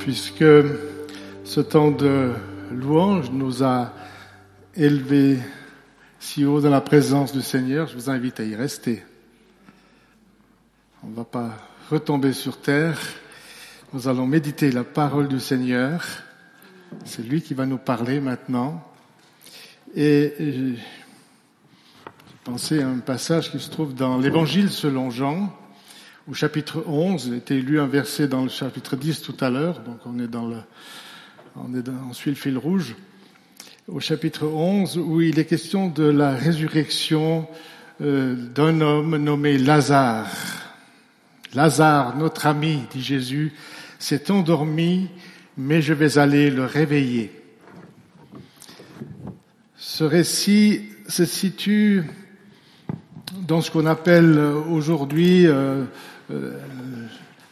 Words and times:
puisque 0.00 0.44
ce 1.44 1.60
temps 1.60 1.90
de 1.90 2.32
louange 2.72 3.30
nous 3.30 3.62
a 3.62 3.92
élevés 4.74 5.38
si 6.18 6.44
haut 6.44 6.60
dans 6.60 6.70
la 6.70 6.80
présence 6.80 7.32
du 7.32 7.42
Seigneur, 7.42 7.86
je 7.86 7.94
vous 7.94 8.10
invite 8.10 8.40
à 8.40 8.44
y 8.44 8.54
rester. 8.54 9.04
On 11.02 11.08
ne 11.08 11.14
va 11.14 11.24
pas 11.24 11.50
retomber 11.90 12.32
sur 12.32 12.60
terre. 12.60 12.98
Nous 13.92 14.08
allons 14.08 14.26
méditer 14.26 14.70
la 14.70 14.84
parole 14.84 15.28
du 15.28 15.40
Seigneur. 15.40 16.04
C'est 17.04 17.22
lui 17.22 17.42
qui 17.42 17.54
va 17.54 17.66
nous 17.66 17.78
parler 17.78 18.20
maintenant. 18.20 18.82
Et 19.94 20.34
j'ai 20.38 20.78
pensé 22.44 22.82
à 22.82 22.88
un 22.88 22.98
passage 22.98 23.50
qui 23.50 23.58
se 23.58 23.70
trouve 23.70 23.94
dans 23.94 24.18
l'Évangile 24.18 24.70
selon 24.70 25.10
Jean, 25.10 25.54
au 26.30 26.34
chapitre 26.34 26.84
11. 26.86 27.26
Il 27.26 27.34
été 27.34 27.60
lu 27.60 27.80
un 27.80 27.88
verset 27.88 28.28
dans 28.28 28.42
le 28.42 28.48
chapitre 28.48 28.94
10 28.94 29.22
tout 29.22 29.34
à 29.40 29.50
l'heure, 29.50 29.80
donc 29.80 29.98
on 30.06 30.18
est 30.20 30.28
dans 30.28 30.48
on 31.56 32.12
suit 32.12 32.30
le 32.30 32.36
fil 32.36 32.56
rouge. 32.56 32.94
Au 33.88 33.98
chapitre 33.98 34.46
11, 34.46 34.98
où 34.98 35.20
il 35.20 35.40
est 35.40 35.44
question 35.44 35.88
de 35.88 36.04
la 36.04 36.30
résurrection 36.30 37.48
euh, 38.00 38.36
d'un 38.54 38.80
homme 38.80 39.16
nommé 39.16 39.58
Lazare. 39.58 40.30
Lazare, 41.52 42.16
notre 42.16 42.46
ami, 42.46 42.84
dit 42.92 43.02
Jésus, 43.02 43.52
s'est 43.98 44.30
endormi, 44.30 45.08
mais 45.58 45.82
je 45.82 45.92
vais 45.92 46.16
aller 46.16 46.50
le 46.50 46.64
réveiller. 46.64 47.32
Ce 49.76 50.04
récit 50.04 50.82
se 51.08 51.24
situe 51.24 52.04
dans 53.48 53.60
ce 53.60 53.72
qu'on 53.72 53.86
appelle 53.86 54.38
aujourd'hui 54.38 55.48
euh, 55.48 55.84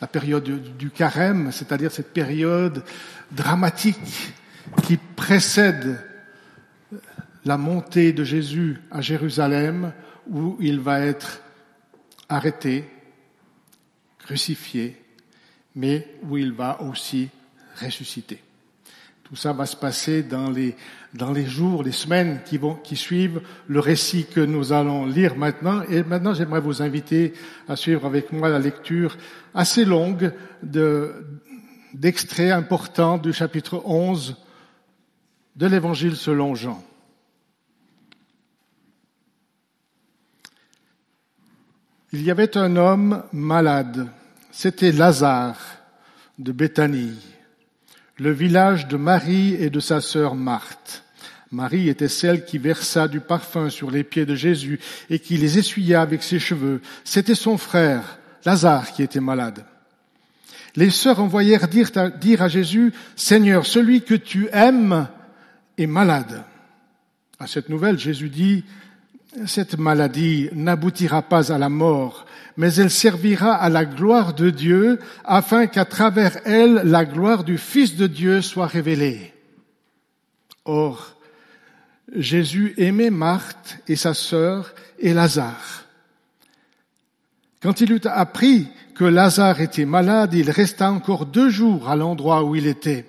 la 0.00 0.06
période 0.06 0.76
du 0.76 0.90
carême, 0.90 1.50
c'est-à-dire 1.52 1.90
cette 1.90 2.12
période 2.12 2.84
dramatique 3.30 4.32
qui 4.82 4.96
précède 4.96 5.98
la 7.44 7.56
montée 7.56 8.12
de 8.12 8.24
Jésus 8.24 8.80
à 8.90 9.00
Jérusalem 9.00 9.92
où 10.30 10.56
il 10.60 10.80
va 10.80 11.00
être 11.00 11.40
arrêté, 12.28 12.84
crucifié, 14.18 15.02
mais 15.74 16.06
où 16.22 16.36
il 16.36 16.52
va 16.52 16.82
aussi 16.82 17.30
ressusciter. 17.80 18.42
Tout 19.24 19.36
ça 19.36 19.52
va 19.52 19.66
se 19.66 19.76
passer 19.76 20.22
dans 20.22 20.50
les, 20.50 20.76
dans 21.18 21.32
les 21.32 21.44
jours, 21.44 21.82
les 21.82 21.92
semaines 21.92 22.40
qui, 22.44 22.56
vont, 22.58 22.74
qui 22.74 22.96
suivent 22.96 23.42
le 23.66 23.80
récit 23.80 24.26
que 24.26 24.40
nous 24.40 24.72
allons 24.72 25.04
lire 25.04 25.36
maintenant. 25.36 25.82
Et 25.90 26.02
maintenant, 26.02 26.32
j'aimerais 26.32 26.60
vous 26.60 26.80
inviter 26.80 27.34
à 27.68 27.76
suivre 27.76 28.06
avec 28.06 28.32
moi 28.32 28.48
la 28.48 28.58
lecture 28.58 29.18
assez 29.52 29.84
longue 29.84 30.32
de, 30.62 31.26
d'extraits 31.92 32.52
importants 32.52 33.18
du 33.18 33.32
chapitre 33.32 33.82
11 33.84 34.36
de 35.56 35.66
l'Évangile 35.66 36.16
selon 36.16 36.54
Jean. 36.54 36.82
Il 42.12 42.22
y 42.22 42.30
avait 42.30 42.56
un 42.56 42.76
homme 42.76 43.24
malade, 43.32 44.08
c'était 44.50 44.92
Lazare 44.92 45.58
de 46.38 46.52
Béthanie 46.52 47.18
le 48.18 48.32
village 48.32 48.88
de 48.88 48.96
Marie 48.96 49.54
et 49.54 49.70
de 49.70 49.80
sa 49.80 50.00
sœur 50.00 50.34
Marthe. 50.34 51.04
Marie 51.50 51.88
était 51.88 52.08
celle 52.08 52.44
qui 52.44 52.58
versa 52.58 53.08
du 53.08 53.20
parfum 53.20 53.70
sur 53.70 53.90
les 53.90 54.04
pieds 54.04 54.26
de 54.26 54.34
Jésus 54.34 54.80
et 55.08 55.18
qui 55.18 55.38
les 55.38 55.58
essuya 55.58 56.02
avec 56.02 56.22
ses 56.22 56.38
cheveux. 56.38 56.82
C'était 57.04 57.34
son 57.34 57.56
frère, 57.56 58.18
Lazare, 58.44 58.92
qui 58.92 59.02
était 59.02 59.20
malade. 59.20 59.64
Les 60.76 60.90
sœurs 60.90 61.20
envoyèrent 61.20 61.68
dire 61.68 62.42
à, 62.42 62.48
Jésus, 62.48 62.92
Seigneur, 63.16 63.66
celui 63.66 64.02
que 64.02 64.14
tu 64.14 64.48
aimes 64.52 65.08
est 65.78 65.86
malade. 65.86 66.44
À 67.38 67.46
cette 67.46 67.68
nouvelle, 67.68 67.98
Jésus 67.98 68.28
dit, 68.28 68.64
cette 69.46 69.78
maladie 69.78 70.48
n'aboutira 70.52 71.22
pas 71.22 71.52
à 71.52 71.58
la 71.58 71.68
mort, 71.68 72.26
mais 72.56 72.74
elle 72.74 72.90
servira 72.90 73.54
à 73.54 73.68
la 73.68 73.84
gloire 73.84 74.34
de 74.34 74.50
Dieu, 74.50 74.98
afin 75.24 75.66
qu'à 75.66 75.84
travers 75.84 76.38
elle, 76.44 76.82
la 76.84 77.04
gloire 77.04 77.44
du 77.44 77.56
Fils 77.56 77.96
de 77.96 78.06
Dieu 78.06 78.42
soit 78.42 78.66
révélée. 78.66 79.32
Or, 80.64 81.17
Jésus 82.14 82.74
aimait 82.78 83.10
Marthe 83.10 83.80
et 83.86 83.96
sa 83.96 84.14
sœur 84.14 84.74
et 84.98 85.12
Lazare. 85.12 85.84
Quand 87.60 87.80
il 87.80 87.92
eut 87.92 88.00
appris 88.04 88.68
que 88.94 89.04
Lazare 89.04 89.60
était 89.60 89.84
malade, 89.84 90.34
il 90.34 90.50
resta 90.50 90.90
encore 90.90 91.26
deux 91.26 91.50
jours 91.50 91.88
à 91.88 91.96
l'endroit 91.96 92.44
où 92.44 92.54
il 92.54 92.66
était. 92.66 93.06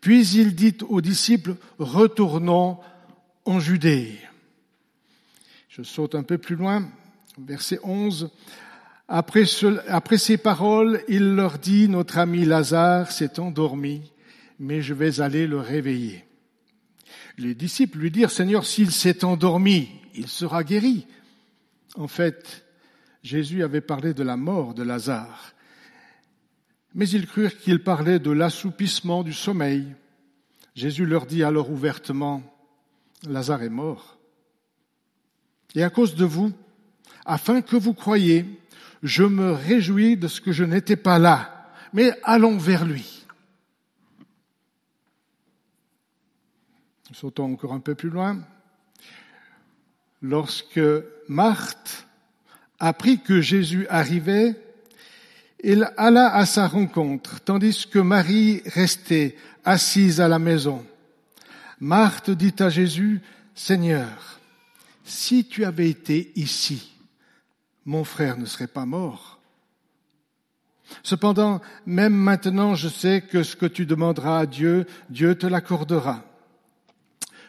Puis 0.00 0.26
il 0.36 0.54
dit 0.54 0.76
aux 0.88 1.00
disciples, 1.00 1.56
retournons 1.78 2.78
en 3.44 3.60
Judée. 3.60 4.18
Je 5.68 5.82
saute 5.82 6.14
un 6.14 6.22
peu 6.22 6.38
plus 6.38 6.56
loin, 6.56 6.88
verset 7.38 7.78
11. 7.82 8.30
Après, 9.06 9.44
après 9.88 10.18
ces 10.18 10.36
paroles, 10.36 11.02
il 11.08 11.34
leur 11.34 11.58
dit, 11.58 11.88
notre 11.88 12.18
ami 12.18 12.44
Lazare 12.44 13.10
s'est 13.10 13.38
endormi, 13.38 14.12
mais 14.58 14.82
je 14.82 14.94
vais 14.94 15.20
aller 15.20 15.46
le 15.46 15.60
réveiller. 15.60 16.27
Les 17.38 17.54
disciples 17.54 17.98
lui 17.98 18.10
dirent, 18.10 18.30
Seigneur, 18.30 18.66
s'il 18.66 18.90
s'est 18.90 19.24
endormi, 19.24 19.88
il 20.14 20.28
sera 20.28 20.64
guéri. 20.64 21.06
En 21.96 22.08
fait, 22.08 22.66
Jésus 23.22 23.62
avait 23.62 23.80
parlé 23.80 24.12
de 24.12 24.22
la 24.22 24.36
mort 24.36 24.74
de 24.74 24.82
Lazare, 24.82 25.54
mais 26.94 27.08
ils 27.08 27.26
crurent 27.26 27.56
qu'il 27.58 27.82
parlait 27.82 28.18
de 28.18 28.30
l'assoupissement 28.30 29.22
du 29.22 29.32
sommeil. 29.32 29.86
Jésus 30.74 31.06
leur 31.06 31.26
dit 31.26 31.42
alors 31.42 31.70
ouvertement, 31.70 32.42
Lazare 33.26 33.62
est 33.62 33.68
mort 33.68 34.18
et 35.74 35.82
à 35.82 35.90
cause 35.90 36.14
de 36.14 36.24
vous, 36.24 36.52
afin 37.24 37.62
que 37.62 37.76
vous 37.76 37.94
croyiez, 37.94 38.44
je 39.02 39.22
me 39.22 39.52
réjouis 39.52 40.16
de 40.16 40.28
ce 40.28 40.40
que 40.40 40.52
je 40.52 40.64
n'étais 40.64 40.96
pas 40.96 41.18
là, 41.18 41.70
mais 41.92 42.12
allons 42.24 42.56
vers 42.56 42.84
lui. 42.84 43.17
Sautons 47.20 47.52
encore 47.52 47.72
un 47.72 47.80
peu 47.80 47.96
plus 47.96 48.10
loin. 48.10 48.38
Lorsque 50.22 50.78
Marthe 51.26 52.06
apprit 52.78 53.18
que 53.18 53.40
Jésus 53.40 53.88
arrivait, 53.88 54.54
il 55.64 55.92
alla 55.96 56.32
à 56.32 56.46
sa 56.46 56.68
rencontre, 56.68 57.40
tandis 57.40 57.88
que 57.90 57.98
Marie 57.98 58.62
restait 58.66 59.36
assise 59.64 60.20
à 60.20 60.28
la 60.28 60.38
maison. 60.38 60.86
Marthe 61.80 62.30
dit 62.30 62.54
à 62.60 62.70
Jésus, 62.70 63.20
Seigneur, 63.52 64.38
si 65.02 65.44
tu 65.44 65.64
avais 65.64 65.90
été 65.90 66.30
ici, 66.36 66.94
mon 67.84 68.04
frère 68.04 68.38
ne 68.38 68.46
serait 68.46 68.68
pas 68.68 68.86
mort. 68.86 69.40
Cependant, 71.02 71.60
même 71.84 72.14
maintenant, 72.14 72.76
je 72.76 72.86
sais 72.86 73.22
que 73.22 73.42
ce 73.42 73.56
que 73.56 73.66
tu 73.66 73.86
demanderas 73.86 74.38
à 74.38 74.46
Dieu, 74.46 74.86
Dieu 75.10 75.34
te 75.34 75.48
l'accordera. 75.48 76.22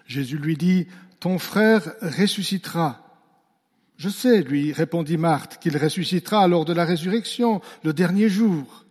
Jésus 0.10 0.40
lui 0.40 0.58
dit, 0.58 0.88
ton 1.20 1.38
frère 1.38 1.94
ressuscitera. 2.02 3.06
Je 3.98 4.10
sais, 4.10 4.42
lui 4.42 4.74
répondit 4.74 5.18
Marthe, 5.18 5.60
qu'il 5.60 5.78
ressuscitera 5.78 6.48
lors 6.48 6.66
de 6.66 6.74
la 6.74 6.84
résurrection, 6.84 7.62
le 7.84 7.94
dernier 7.94 8.28
jour. 8.28 8.86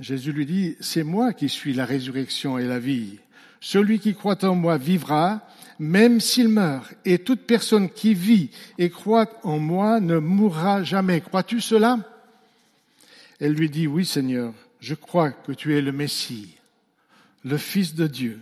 Jésus 0.00 0.32
lui 0.32 0.46
dit, 0.46 0.76
c'est 0.80 1.02
moi 1.02 1.32
qui 1.32 1.48
suis 1.48 1.74
la 1.74 1.84
résurrection 1.84 2.58
et 2.58 2.64
la 2.64 2.78
vie. 2.78 3.18
Celui 3.60 3.98
qui 3.98 4.14
croit 4.14 4.44
en 4.44 4.54
moi 4.54 4.78
vivra, 4.78 5.42
même 5.80 6.20
s'il 6.20 6.48
meurt, 6.48 6.94
et 7.04 7.18
toute 7.18 7.40
personne 7.40 7.90
qui 7.90 8.14
vit 8.14 8.50
et 8.78 8.90
croit 8.90 9.28
en 9.42 9.58
moi 9.58 9.98
ne 9.98 10.18
mourra 10.18 10.84
jamais. 10.84 11.22
Crois-tu 11.22 11.60
cela? 11.60 11.98
Elle 13.40 13.54
lui 13.54 13.68
dit, 13.68 13.88
oui 13.88 14.04
Seigneur, 14.04 14.54
je 14.78 14.94
crois 14.94 15.32
que 15.32 15.50
tu 15.50 15.76
es 15.76 15.80
le 15.80 15.90
Messie, 15.90 16.56
le 17.42 17.56
Fils 17.56 17.96
de 17.96 18.06
Dieu, 18.06 18.40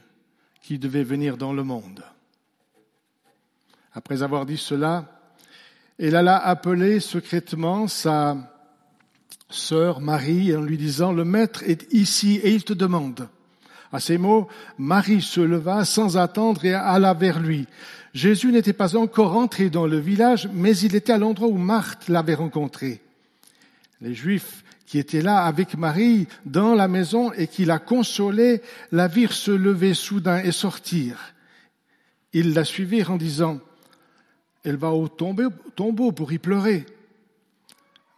qui 0.63 0.79
devait 0.79 1.05
venir 1.05 1.37
dans 1.37 1.53
le 1.53 1.65
monde. 1.65 2.03
Après 3.93 4.23
avoir 4.23 4.47
dit 4.47 4.57
cela, 4.57 5.05
elle 5.99 6.17
alla 6.17 6.39
appeler 6.39 7.01
secrètement 7.01 7.89
sa 7.89 8.37
sœur 9.51 10.01
Marie 10.01 10.57
en 10.57 10.63
lui 10.63 10.79
disant, 10.79 11.13
le 11.13 11.25
Maître 11.25 11.63
est 11.67 11.93
ici 11.93 12.41
et 12.43 12.55
il 12.55 12.65
te 12.65 12.73
demande. 12.73 13.29
À 13.93 14.01
ces 14.01 14.17
mots, 14.17 14.49
Marie 14.79 15.21
se 15.21 15.41
leva 15.41 15.85
sans 15.85 16.17
attendre 16.17 16.65
et 16.65 16.73
alla 16.73 17.13
vers 17.13 17.39
lui. 17.39 17.67
Jésus 18.15 18.51
n'était 18.51 18.73
pas 18.73 18.97
encore 18.97 19.37
entré 19.37 19.69
dans 19.69 19.87
le 19.87 19.99
village, 19.99 20.49
mais 20.53 20.77
il 20.79 20.95
était 20.95 21.13
à 21.13 21.19
l'endroit 21.19 21.49
où 21.49 21.59
Marthe 21.59 22.09
l'avait 22.09 22.35
rencontré. 22.35 23.03
Les 24.01 24.15
Juifs 24.15 24.65
qui 24.87 24.99
étaient 24.99 25.23
là 25.23 25.45
avec 25.45 25.77
Marie 25.77 26.27
dans 26.45 26.75
la 26.75 26.89
maison 26.89 27.33
et 27.33 27.47
qui 27.47 27.65
la 27.65 27.79
consolaient 27.79 28.63
la 28.91 29.09
virent 29.09 29.33
se 29.33 29.51
lever 29.51 29.95
soudain 29.95 30.43
et 30.43 30.53
sortir. 30.53 31.35
Ils 32.33 32.55
la 32.55 32.65
suivirent 32.65 33.13
en 33.13 33.17
disant, 33.17 33.61
elle 34.65 34.77
va 34.77 34.91
au 34.93 35.09
tombeau 35.09 36.13
pour 36.13 36.33
y 36.33 36.39
pleurer. 36.39 36.87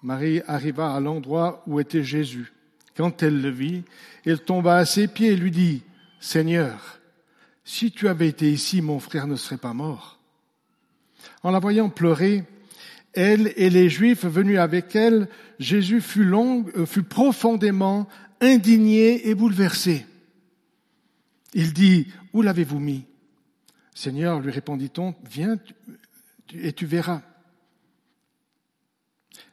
Marie 0.02 0.42
arriva 0.46 0.94
à 0.94 1.00
l'endroit 1.00 1.62
où 1.66 1.80
était 1.80 2.04
Jésus. 2.04 2.52
Quand 2.96 3.22
elle 3.22 3.40
le 3.40 3.50
vit, 3.50 3.82
elle 4.24 4.40
tomba 4.40 4.76
à 4.76 4.84
ses 4.84 5.08
pieds 5.08 5.32
et 5.32 5.36
lui 5.36 5.50
dit, 5.50 5.82
Seigneur, 6.20 7.00
si 7.64 7.90
tu 7.90 8.08
avais 8.08 8.28
été 8.28 8.50
ici, 8.50 8.82
mon 8.82 9.00
frère 9.00 9.26
ne 9.26 9.36
serait 9.36 9.56
pas 9.56 9.72
mort. 9.72 10.18
En 11.42 11.50
la 11.50 11.58
voyant 11.58 11.88
pleurer, 11.88 12.44
elle 13.14 13.52
et 13.56 13.70
les 13.70 13.88
Juifs 13.88 14.24
venus 14.24 14.58
avec 14.58 14.94
elle, 14.94 15.28
Jésus 15.58 16.00
fut, 16.00 16.26
euh, 16.32 16.86
fut 16.86 17.02
profondément 17.02 18.08
indigné 18.40 19.28
et 19.28 19.34
bouleversé. 19.34 20.06
Il 21.52 21.72
dit, 21.72 22.08
Où 22.32 22.42
l'avez-vous 22.42 22.80
mis? 22.80 23.04
Seigneur, 23.94 24.40
lui 24.40 24.50
répondit-on, 24.50 25.14
viens 25.30 25.56
et 26.52 26.72
tu 26.72 26.86
verras. 26.86 27.22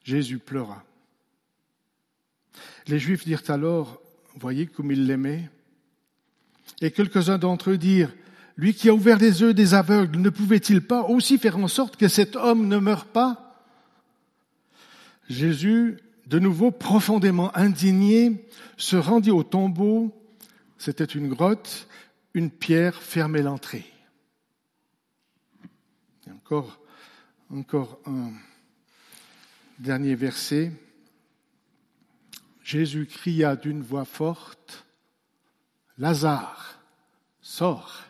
Jésus 0.03 0.39
pleura. 0.39 0.83
Les 2.87 2.99
Juifs 2.99 3.25
dirent 3.25 3.43
alors, 3.49 4.01
voyez 4.35 4.65
comme 4.65 4.91
il 4.91 5.05
l'aimait. 5.05 5.49
Et 6.81 6.91
quelques-uns 6.91 7.37
d'entre 7.37 7.71
eux 7.71 7.77
dirent, 7.77 8.13
lui 8.57 8.73
qui 8.73 8.89
a 8.89 8.93
ouvert 8.93 9.17
les 9.17 9.41
yeux 9.41 9.53
des 9.53 9.73
aveugles, 9.73 10.19
ne 10.19 10.29
pouvait-il 10.29 10.81
pas 10.81 11.03
aussi 11.03 11.37
faire 11.37 11.57
en 11.57 11.67
sorte 11.67 11.95
que 11.95 12.07
cet 12.07 12.35
homme 12.35 12.67
ne 12.67 12.77
meure 12.77 13.05
pas? 13.05 13.50
Jésus, 15.31 15.97
de 16.27 16.39
nouveau 16.39 16.71
profondément 16.71 17.55
indigné, 17.57 18.47
se 18.77 18.95
rendit 18.97 19.31
au 19.31 19.43
tombeau. 19.43 20.13
C'était 20.77 21.05
une 21.05 21.29
grotte, 21.29 21.87
une 22.33 22.51
pierre 22.51 23.01
fermait 23.01 23.41
l'entrée. 23.41 23.85
Encore, 27.49 27.99
un 28.05 28.33
dernier 29.79 30.15
verset. 30.15 30.73
Jésus 32.61 33.05
cria 33.05 33.55
d'une 33.55 33.81
voix 33.81 34.05
forte, 34.05 34.85
Lazare, 35.97 36.77
sors. 37.41 38.03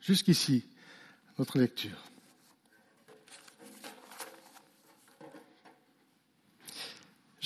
Jusqu'ici, 0.00 0.64
notre 1.36 1.58
lecture. 1.58 1.98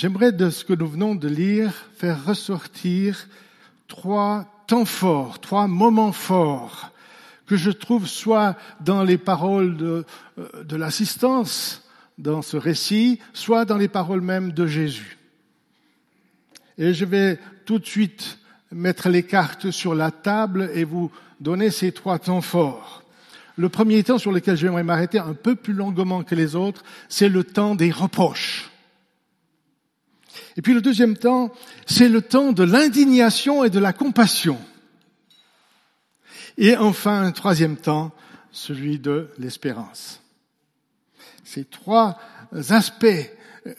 J'aimerais 0.01 0.33
de 0.33 0.49
ce 0.49 0.65
que 0.65 0.73
nous 0.73 0.87
venons 0.87 1.15
de 1.15 1.29
lire 1.29 1.75
faire 1.99 2.25
ressortir 2.25 3.29
trois 3.87 4.47
temps 4.67 4.87
forts, 4.87 5.43
trois 5.43 5.67
moments 5.67 6.13
forts 6.13 6.91
que 7.47 7.59
je 7.59 7.71
trouve 7.71 8.09
soit 8.09 8.57
dans 8.81 9.03
les 9.03 9.19
paroles 9.19 9.77
de, 9.77 10.07
euh, 10.39 10.65
de 10.65 10.77
l'assistance 10.77 11.87
dans 12.17 12.41
ce 12.41 12.57
récit, 12.57 13.19
soit 13.35 13.67
dans 13.67 13.77
les 13.77 13.89
paroles 13.89 14.23
mêmes 14.23 14.53
de 14.53 14.67
Jésus. 14.67 15.19
Et 16.79 16.95
je 16.95 17.05
vais 17.05 17.39
tout 17.67 17.79
de 17.79 17.85
suite 17.85 18.39
mettre 18.73 19.11
les 19.11 19.25
cartes 19.25 19.71
sur 19.71 19.95
la 19.95 20.11
table 20.11 20.71
et 20.73 20.85
vous 20.85 21.13
donner 21.41 21.71
ces 21.71 21.93
trois 21.93 22.19
temps 22.19 22.41
forts. 22.41 23.05
Le 23.57 23.69
premier 23.69 24.03
temps 24.03 24.17
sur 24.17 24.33
lequel 24.33 24.57
j'aimerais 24.57 24.83
m'arrêter 24.83 25.19
un 25.19 25.35
peu 25.35 25.57
plus 25.57 25.75
longuement 25.75 26.23
que 26.23 26.35
les 26.35 26.57
autres, 26.57 26.85
c'est 27.11 27.29
le 27.29 27.45
temps 27.45 27.75
des 27.75 27.91
reproches. 27.91 28.70
Et 30.57 30.63
puis 30.63 30.75
le 30.75 30.81
deuxième 30.81 31.17
temps, 31.17 31.53
c'est 31.87 32.09
le 32.09 32.23
temps 32.23 32.53
de 32.53 32.65
l'indignation 32.65 33.65
et 33.65 33.71
de 33.71 33.79
la 33.79 33.93
compassion. 33.93 34.59
Et 36.59 36.77
enfin, 36.77 37.23
un 37.23 37.33
troisième 37.33 37.77
temps, 37.77 38.13
celui 38.53 38.99
de 38.99 39.29
l'espérance. 39.39 40.21
Ces 41.45 41.65
trois 41.65 42.19
aspects 42.69 43.31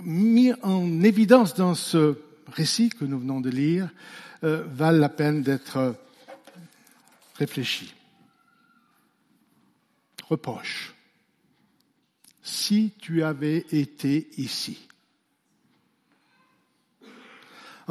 mis 0.03 0.53
en 0.61 1.03
évidence 1.03 1.55
dans 1.55 1.75
ce 1.75 2.17
récit 2.51 2.89
que 2.89 3.05
nous 3.05 3.19
venons 3.19 3.41
de 3.41 3.49
lire 3.49 3.89
euh, 4.43 4.63
valent 4.67 4.99
la 4.99 5.09
peine 5.09 5.41
d'être 5.41 5.95
réfléchis. 7.35 7.93
Reproche. 10.27 10.93
Si 12.41 12.93
tu 12.99 13.23
avais 13.23 13.65
été 13.71 14.29
ici 14.37 14.87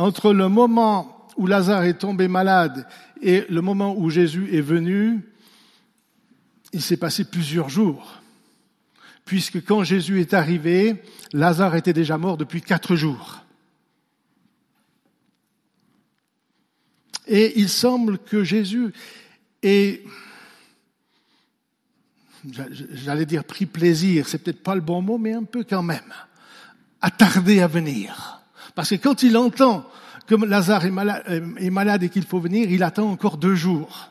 entre 0.00 0.32
le 0.32 0.48
moment 0.48 1.28
où 1.36 1.46
Lazare 1.46 1.84
est 1.84 1.98
tombé 1.98 2.26
malade 2.26 2.86
et 3.20 3.44
le 3.50 3.60
moment 3.60 3.94
où 3.96 4.08
Jésus 4.08 4.48
est 4.56 4.62
venu, 4.62 5.20
il 6.72 6.80
s'est 6.80 6.96
passé 6.96 7.24
plusieurs 7.24 7.68
jours. 7.68 8.22
Puisque 9.26 9.62
quand 9.62 9.84
Jésus 9.84 10.20
est 10.20 10.32
arrivé, 10.32 11.02
Lazare 11.34 11.76
était 11.76 11.92
déjà 11.92 12.16
mort 12.16 12.38
depuis 12.38 12.62
quatre 12.62 12.96
jours. 12.96 13.44
Et 17.26 17.60
il 17.60 17.68
semble 17.68 18.18
que 18.18 18.42
Jésus 18.42 18.94
ait, 19.62 20.02
j'allais 22.92 23.26
dire 23.26 23.44
pris 23.44 23.66
plaisir, 23.66 24.26
c'est 24.26 24.38
peut-être 24.38 24.62
pas 24.62 24.74
le 24.74 24.80
bon 24.80 25.02
mot, 25.02 25.18
mais 25.18 25.34
un 25.34 25.44
peu 25.44 25.62
quand 25.62 25.82
même, 25.82 26.14
attardé 27.02 27.60
à 27.60 27.66
venir. 27.66 28.39
Parce 28.74 28.90
que 28.90 28.96
quand 28.96 29.22
il 29.22 29.36
entend 29.36 29.88
que 30.26 30.34
Lazare 30.34 30.86
est 30.86 31.70
malade, 31.70 32.02
et 32.02 32.08
qu'il 32.08 32.24
faut 32.24 32.40
venir, 32.40 32.70
il 32.70 32.82
attend 32.82 33.10
encore 33.10 33.36
deux 33.36 33.54
jours 33.54 34.10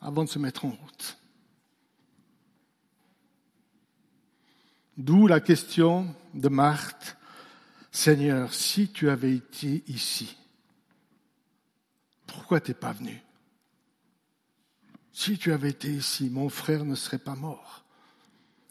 avant 0.00 0.24
de 0.24 0.28
se 0.28 0.38
mettre 0.38 0.64
en 0.64 0.70
route. 0.70 1.18
D'où 4.96 5.26
la 5.26 5.40
question 5.40 6.14
de 6.32 6.48
Marthe, 6.48 7.16
Seigneur, 7.90 8.54
si 8.54 8.88
tu 8.88 9.10
avais 9.10 9.34
été 9.34 9.82
ici, 9.88 10.36
pourquoi 12.26 12.60
t'es 12.60 12.74
pas 12.74 12.92
venu? 12.92 13.20
Si 15.12 15.38
tu 15.38 15.52
avais 15.52 15.70
été 15.70 15.88
ici, 15.88 16.30
mon 16.30 16.48
frère 16.48 16.84
ne 16.84 16.94
serait 16.94 17.18
pas 17.18 17.34
mort. 17.34 17.84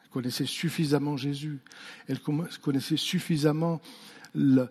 Elle 0.04 0.10
connaissait 0.10 0.46
suffisamment 0.46 1.18
Jésus, 1.18 1.60
elle 2.08 2.20
connaissait 2.22 2.98
suffisamment 2.98 3.82
la 4.36 4.68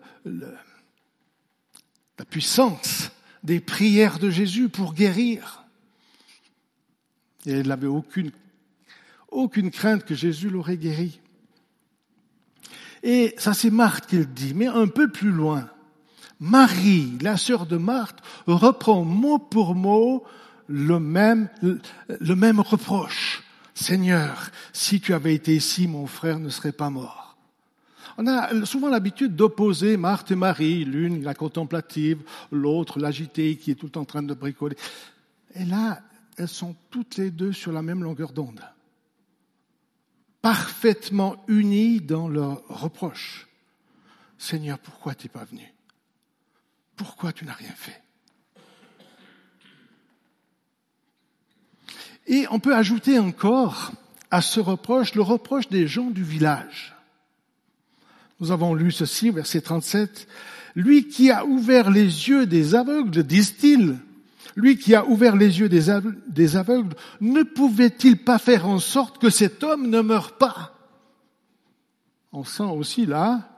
puissance 2.29 3.11
des 3.43 3.59
prières 3.59 4.19
de 4.19 4.29
Jésus 4.29 4.69
pour 4.69 4.93
guérir. 4.93 5.63
Et 7.45 7.51
elle 7.51 7.67
n'avait 7.67 7.87
aucune, 7.87 8.31
aucune 9.29 9.71
crainte 9.71 10.05
que 10.05 10.15
Jésus 10.15 10.49
l'aurait 10.49 10.77
guéri. 10.77 11.19
Et 13.03 13.35
ça 13.37 13.53
c'est 13.53 13.69
Marthe 13.69 14.07
qui 14.07 14.17
le 14.17 14.25
dit, 14.25 14.53
mais 14.53 14.67
un 14.67 14.87
peu 14.87 15.11
plus 15.11 15.31
loin. 15.31 15.69
Marie, 16.39 17.17
la 17.21 17.37
sœur 17.37 17.65
de 17.65 17.77
Marthe, 17.77 18.19
reprend 18.47 19.03
mot 19.03 19.37
pour 19.37 19.75
mot 19.75 20.23
le 20.67 20.99
même, 20.99 21.49
le 21.61 22.35
même 22.35 22.59
reproche. 22.59 23.43
Seigneur, 23.75 24.49
si 24.73 24.99
tu 24.99 25.13
avais 25.13 25.35
été 25.35 25.55
ici, 25.55 25.87
mon 25.87 26.07
frère 26.07 26.39
ne 26.39 26.49
serait 26.49 26.71
pas 26.71 26.89
mort. 26.89 27.24
On 28.17 28.27
a 28.27 28.65
souvent 28.65 28.89
l'habitude 28.89 29.35
d'opposer 29.35 29.97
Marthe 29.97 30.31
et 30.31 30.35
Marie, 30.35 30.85
l'une 30.85 31.23
la 31.23 31.33
contemplative, 31.33 32.23
l'autre 32.51 32.99
l'agitée 32.99 33.57
qui 33.57 33.71
est 33.71 33.75
tout 33.75 33.97
en 33.97 34.05
train 34.05 34.23
de 34.23 34.33
bricoler. 34.33 34.77
Et 35.53 35.65
là, 35.65 36.01
elles 36.37 36.47
sont 36.47 36.75
toutes 36.89 37.17
les 37.17 37.31
deux 37.31 37.51
sur 37.51 37.71
la 37.71 37.81
même 37.81 38.03
longueur 38.03 38.31
d'onde, 38.31 38.61
parfaitement 40.41 41.43
unies 41.47 41.99
dans 41.99 42.29
leurs 42.29 42.65
reproches. 42.67 43.47
Seigneur, 44.37 44.79
pourquoi 44.79 45.15
tu 45.15 45.25
n'es 45.25 45.31
pas 45.31 45.45
venu 45.45 45.73
Pourquoi 46.95 47.33
tu 47.33 47.45
n'as 47.45 47.53
rien 47.53 47.73
fait? 47.75 48.01
Et 52.27 52.47
on 52.49 52.59
peut 52.59 52.75
ajouter 52.75 53.19
encore 53.19 53.91
à 54.31 54.41
ce 54.41 54.59
reproche 54.59 55.15
le 55.15 55.21
reproche 55.21 55.69
des 55.69 55.87
gens 55.87 56.09
du 56.09 56.23
village. 56.23 56.94
Nous 58.39 58.51
avons 58.51 58.73
lu 58.73 58.91
ceci, 58.91 59.29
verset 59.29 59.61
37. 59.61 60.27
Lui 60.75 61.07
qui 61.07 61.31
a 61.31 61.45
ouvert 61.45 61.89
les 61.89 62.03
yeux 62.03 62.45
des 62.45 62.75
aveugles, 62.75 63.23
disent-ils, 63.23 63.97
lui 64.55 64.77
qui 64.77 64.93
a 64.95 65.05
ouvert 65.05 65.35
les 65.35 65.59
yeux 65.59 65.69
des 65.69 65.89
aveugles, 65.89 66.95
ne 67.21 67.43
pouvait-il 67.43 68.23
pas 68.23 68.37
faire 68.37 68.67
en 68.67 68.79
sorte 68.79 69.17
que 69.17 69.29
cet 69.29 69.63
homme 69.63 69.89
ne 69.89 70.01
meure 70.01 70.33
pas? 70.33 70.73
On 72.31 72.43
sent 72.43 72.63
aussi 72.63 73.05
là 73.05 73.49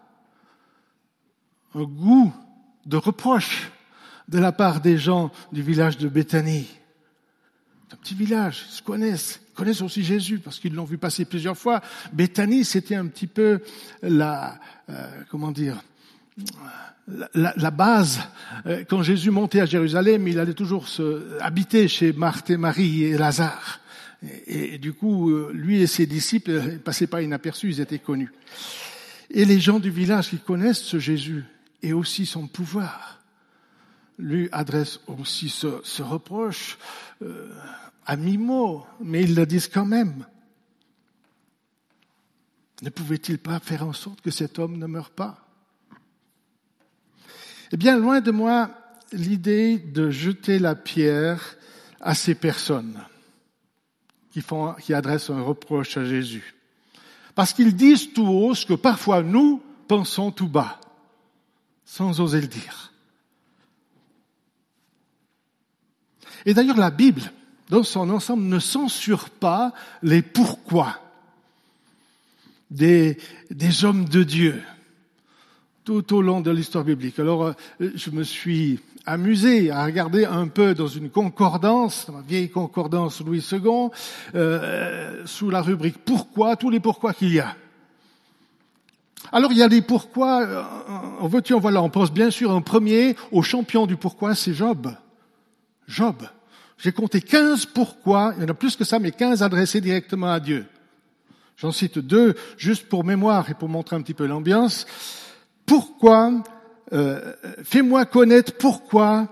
un 1.74 1.84
goût 1.84 2.34
de 2.86 2.98
reproche 2.98 3.72
de 4.28 4.40
la 4.40 4.52
part 4.52 4.82
des 4.82 4.98
gens 4.98 5.32
du 5.52 5.62
village 5.62 5.98
de 5.98 6.08
Béthanie. 6.08 6.68
Un 7.92 7.96
petit 7.96 8.16
village, 8.16 8.66
ils 8.70 8.74
se 8.74 8.82
connaissent, 8.82 9.40
ils 9.52 9.56
connaissent 9.56 9.82
aussi 9.82 10.04
Jésus 10.04 10.40
parce 10.40 10.60
qu'ils 10.60 10.74
l'ont 10.74 10.84
vu 10.84 10.98
passer 10.98 11.24
plusieurs 11.24 11.58
fois. 11.58 11.82
Béthanie, 12.12 12.66
c'était 12.66 12.96
un 12.96 13.08
petit 13.08 13.28
peu 13.28 13.62
la, 14.02 14.60
euh, 14.90 15.10
comment 15.30 15.52
dire, 15.52 15.82
la, 17.34 17.72
base. 17.72 18.20
Euh, 18.66 18.84
quand 18.88 19.04
Jésus 19.04 19.32
montait 19.32 19.62
à 19.62 19.66
Jérusalem, 19.66 20.28
il 20.28 20.40
allait 20.40 20.54
toujours 20.54 20.88
se 20.88 21.40
habiter 21.40 21.88
chez 21.88 22.12
Marthe 22.12 22.50
et 22.50 22.58
Marie 22.58 23.04
et 23.06 23.18
Lazare. 23.18 23.80
Et, 24.48 24.78
du 24.80 24.94
coup, 24.94 25.30
euh, 25.30 25.52
lui 25.54 25.82
et 25.82 25.88
ses 25.88 26.06
disciples 26.06 26.52
ne 26.52 26.78
passaient 26.78 27.08
pas 27.08 27.22
inaperçus, 27.22 27.70
ils 27.70 27.82
étaient 27.82 28.00
connus. 28.00 28.32
Et 29.30 29.46
les 29.46 29.60
gens 29.60 29.80
du 29.80 29.92
village 29.92 30.30
qui 30.30 30.40
connaissent 30.40 30.82
ce 30.82 31.00
Jésus, 31.00 31.46
et 31.84 31.94
aussi 31.94 32.26
son 32.26 32.48
pouvoir, 32.48 33.17
lui 34.18 34.50
adresse 34.52 35.00
aussi 35.08 35.50
ce, 35.50 36.02
reproche 36.02 36.78
euh, 37.22 37.54
à 38.06 38.16
mi-mot, 38.16 38.86
mais 39.00 39.24
ils 39.24 39.36
le 39.36 39.46
disent 39.46 39.68
quand 39.68 39.86
même. 39.86 40.26
Ne 42.82 42.90
pouvait-il 42.90 43.40
pas 43.40 43.60
faire 43.60 43.86
en 43.86 43.94
sorte 43.94 44.22
que 44.22 44.32
cet 44.32 44.60
homme 44.60 44.78
ne 44.78 44.88
meure 44.88 45.12
pas? 45.12 45.48
Eh 47.72 47.78
bien, 47.78 47.98
loin 47.98 48.22
de 48.22 48.32
moi 48.32 48.72
l'idée 49.12 49.78
de 49.78 50.10
jeter 50.10 50.60
la 50.60 50.76
pierre 50.76 51.58
à 52.00 52.14
ces 52.14 52.36
personnes 52.36 53.02
qui, 54.80 54.94
adressent 54.94 55.32
un 55.32 55.42
reproche 55.42 55.98
à 55.98 56.06
Jésus. 56.06 56.56
Parce 57.36 57.54
qu'ils 57.54 57.76
disent 57.76 58.14
tout 58.14 58.28
haut 58.28 58.56
ce 58.56 58.66
que 58.66 58.74
parfois 58.74 59.24
nous 59.24 59.62
pensons 59.88 60.32
tout 60.32 60.48
bas, 60.48 60.80
sans 61.86 62.20
oser 62.20 62.42
le 62.42 62.48
dire. 62.48 62.87
Et 66.48 66.54
d'ailleurs, 66.54 66.78
la 66.78 66.92
Bible, 66.92 67.22
dans 67.70 67.84
son 67.84 68.10
ensemble, 68.10 68.44
ne 68.44 68.58
censure 68.58 69.30
pas 69.30 69.74
les 70.02 70.22
pourquoi 70.22 70.98
des, 72.72 73.18
des 73.52 73.84
hommes 73.84 74.06
de 74.06 74.24
Dieu 74.24 74.64
tout 75.84 76.16
au 76.16 76.22
long 76.22 76.40
de 76.40 76.50
l'histoire 76.50 76.86
biblique. 76.86 77.20
Alors, 77.20 77.44
euh, 77.44 77.54
je 77.80 78.12
me 78.12 78.24
suis 78.24 78.80
amusé 79.06 79.72
à 79.72 79.84
regarder 79.84 80.26
un 80.26 80.48
peu 80.48 80.74
dans 80.74 80.88
une 80.88 81.10
concordance, 81.10 82.06
dans 82.08 82.14
ma 82.14 82.22
vieille 82.22 82.50
concordance 82.50 83.22
Louis 83.22 83.46
II, 83.52 83.90
euh, 84.34 85.26
sous 85.26 85.50
la 85.50 85.62
rubrique 85.62 85.98
Pourquoi, 86.06 86.56
tous 86.56 86.70
les 86.70 86.80
pourquoi 86.80 87.14
qu'il 87.14 87.34
y 87.34 87.40
a. 87.42 87.56
Alors 89.34 89.52
il 89.52 89.58
y 89.58 89.64
a 89.64 89.68
des 89.68 89.82
pourquoi, 89.82 90.44
euh, 90.44 90.64
en 91.20 91.28
veux-tu, 91.28 91.54
voilà, 91.54 91.82
on 91.82 91.90
pense 91.90 92.12
bien 92.12 92.32
sûr 92.32 92.52
en 92.52 92.62
premier 92.62 93.18
au 93.34 93.42
champion 93.42 93.86
du 93.86 93.98
pourquoi, 93.98 94.34
c'est 94.34 94.54
Job. 94.54 94.94
Job. 95.88 96.16
J'ai 96.78 96.92
compté 96.92 97.22
15 97.22 97.66
pourquoi, 97.68 98.34
il 98.38 98.44
y 98.44 98.46
en 98.46 98.50
a 98.50 98.54
plus 98.54 98.76
que 98.76 98.84
ça, 98.84 99.00
mais 99.00 99.12
15 99.12 99.42
adressés 99.42 99.82
directement 99.82 100.32
à 100.32 100.40
Dieu. 100.40 100.66
J'en 101.58 101.72
cite 101.72 101.98
deux, 101.98 102.36
juste 102.58 102.88
pour 102.88 103.04
mémoire 103.04 103.50
et 103.50 103.56
pour 103.56 103.68
montrer 103.68 103.96
un 103.96 104.02
petit 104.02 104.14
peu 104.14 104.28
l'ambiance. 104.28 104.86
Pourquoi, 105.66 106.44
euh, 106.94 107.34
fais-moi 107.64 108.06
connaître 108.06 108.54
pourquoi 108.58 109.28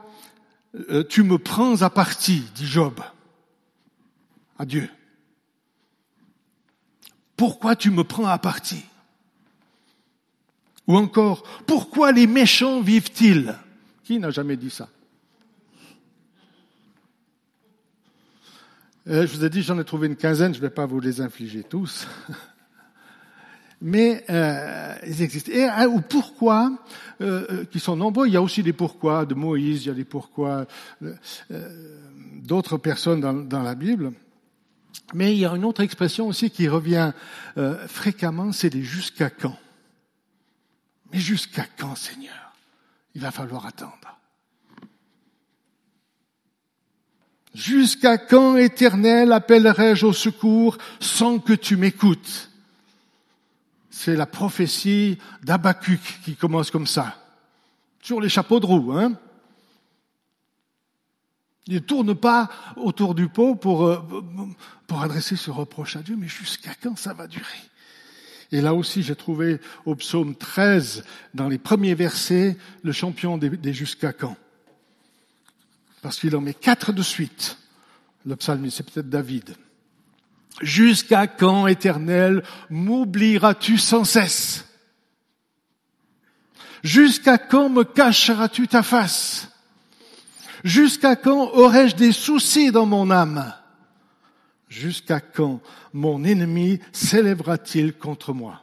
euh, 0.90 1.04
tu 1.08 1.24
me 1.24 1.38
prends 1.38 1.82
à 1.84 1.90
partie, 1.92 2.44
dit 2.56 2.66
Job, 2.66 3.00
à 4.58 4.66
Dieu. 4.66 4.90
Pourquoi 7.38 7.76
tu 7.76 7.92
me 7.92 8.04
prends 8.04 8.28
à 8.28 8.40
partie? 8.40 8.86
Ou 10.88 10.98
encore, 10.98 11.44
pourquoi 11.66 12.12
les 12.12 12.28
méchants 12.28 12.82
vivent-ils? 12.82 13.56
Qui 14.04 14.20
n'a 14.20 14.32
jamais 14.32 14.56
dit 14.56 14.70
ça? 14.70 14.88
Je 19.06 19.26
vous 19.28 19.46
ai 19.46 19.50
dit, 19.50 19.62
j'en 19.62 19.80
ai 19.80 19.84
trouvé 19.84 20.08
une 20.08 20.16
quinzaine, 20.16 20.54
je 20.54 20.60
ne 20.60 20.64
vais 20.64 20.72
pas 20.72 20.86
vous 20.86 21.00
les 21.00 21.22
infliger 21.22 21.64
tous. 21.64 22.08
mais 23.82 24.24
euh, 24.30 24.96
ils 25.06 25.22
existent. 25.22 25.52
Et 25.52 25.64
euh, 25.64 25.88
ou 25.88 26.02
pourquoi, 26.02 26.72
euh, 27.22 27.46
euh, 27.50 27.66
qui 27.66 27.80
sont 27.80 27.96
nombreux, 27.96 28.28
il 28.28 28.34
y 28.34 28.38
a 28.38 28.42
aussi 28.42 28.64
des 28.64 28.74
pourquoi 28.74 29.26
de 29.26 29.36
Moïse, 29.36 29.84
il 29.84 29.88
y 29.90 29.92
a 29.92 29.94
des 29.94 30.06
pourquoi 30.06 30.66
euh, 31.04 31.94
d'autres 32.42 32.78
personnes 32.78 33.22
dans, 33.22 33.34
dans, 33.34 33.64
la 33.64 33.76
Bible. 33.76 34.14
Mais 35.14 35.34
il 35.34 35.40
y 35.40 35.46
a 35.46 35.54
une 35.56 35.66
autre 35.66 35.82
expression 35.82 36.28
aussi 36.28 36.50
qui 36.50 36.68
revient 36.68 37.12
fréquemment, 37.88 38.52
c'est 38.52 38.74
les 38.74 38.82
jusqu'à 38.82 39.30
quand. 39.30 39.58
Mais 41.12 41.20
jusqu'à 41.20 41.66
quand, 41.78 41.96
Seigneur? 41.96 42.54
Il 43.14 43.22
va 43.22 43.32
falloir 43.32 43.66
attendre. 43.66 44.20
Jusqu'à 47.56 48.18
quand, 48.18 48.58
Éternel, 48.58 49.32
appellerai-je 49.32 50.06
au 50.06 50.12
secours 50.12 50.78
sans 51.00 51.40
que 51.40 51.54
tu 51.54 51.78
m'écoutes? 51.78 52.52
C'est 53.90 54.18
la 54.18 54.26
prophétie 54.26 55.18
d'Abacuc 55.42 56.20
qui 56.26 56.36
commence 56.36 56.70
comme 56.70 56.86
ça. 56.86 57.16
Sur 58.02 58.20
les 58.20 58.28
chapeaux 58.28 58.60
de 58.60 58.66
roue, 58.66 58.92
hein. 58.92 59.14
Il 61.68 61.76
ne 61.76 61.80
tourne 61.80 62.14
pas 62.14 62.50
autour 62.76 63.16
du 63.16 63.30
pot 63.30 63.56
pour, 63.56 63.86
euh, 63.86 64.02
pour 64.86 65.02
adresser 65.02 65.38
ce 65.38 65.50
reproche 65.50 65.96
à 65.96 66.02
Dieu, 66.02 66.18
mais 66.20 66.28
jusqu'à 66.28 66.76
quand 66.84 66.98
ça 66.98 67.14
va 67.14 67.26
durer? 67.26 67.46
Et 68.52 68.60
là 68.60 68.74
aussi, 68.74 69.02
j'ai 69.02 69.16
trouvé 69.16 69.62
au 69.86 69.96
psaume 69.96 70.36
13, 70.36 71.06
dans 71.34 71.48
les 71.48 71.58
premiers 71.58 71.96
versets, 71.96 72.58
le 72.84 72.92
champion 72.92 73.38
des, 73.38 73.50
des 73.50 73.74
jusqu'à 73.74 74.12
quand. 74.12 74.36
Parce 76.06 76.20
qu'il 76.20 76.36
en 76.36 76.42
met 76.42 76.54
quatre 76.54 76.94
de 76.94 77.02
suite. 77.02 77.58
Le 78.28 78.36
psalme, 78.36 78.70
c'est 78.70 78.88
peut-être 78.88 79.10
David. 79.10 79.56
Jusqu'à 80.62 81.26
quand, 81.26 81.66
éternel, 81.66 82.44
m'oublieras-tu 82.70 83.80
sans 83.80 84.04
cesse? 84.04 84.68
Jusqu'à 86.84 87.40
quand 87.40 87.70
me 87.70 87.84
cacheras-tu 87.84 88.68
ta 88.68 88.84
face? 88.84 89.50
Jusqu'à 90.64 91.16
quand 91.16 91.50
aurais-je 91.54 91.96
des 91.96 92.12
soucis 92.12 92.72
dans 92.72 92.86
mon 92.86 93.10
âme? 93.10 93.52
Jusqu'à 94.70 95.20
quand 95.20 95.60
mon 95.92 96.24
ennemi 96.24 96.82
s'élèvera-t-il 96.92 97.94
contre 97.94 98.32
moi? 98.32 98.62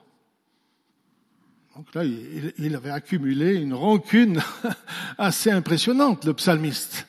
Donc 1.75 1.93
là, 1.93 2.05
il, 2.05 2.77
avait 2.77 2.91
accumulé 2.91 3.57
une 3.57 3.75
rancune 3.75 4.41
assez 5.19 5.51
impressionnante, 5.51 6.25
le 6.25 6.35
psalmiste. 6.35 7.09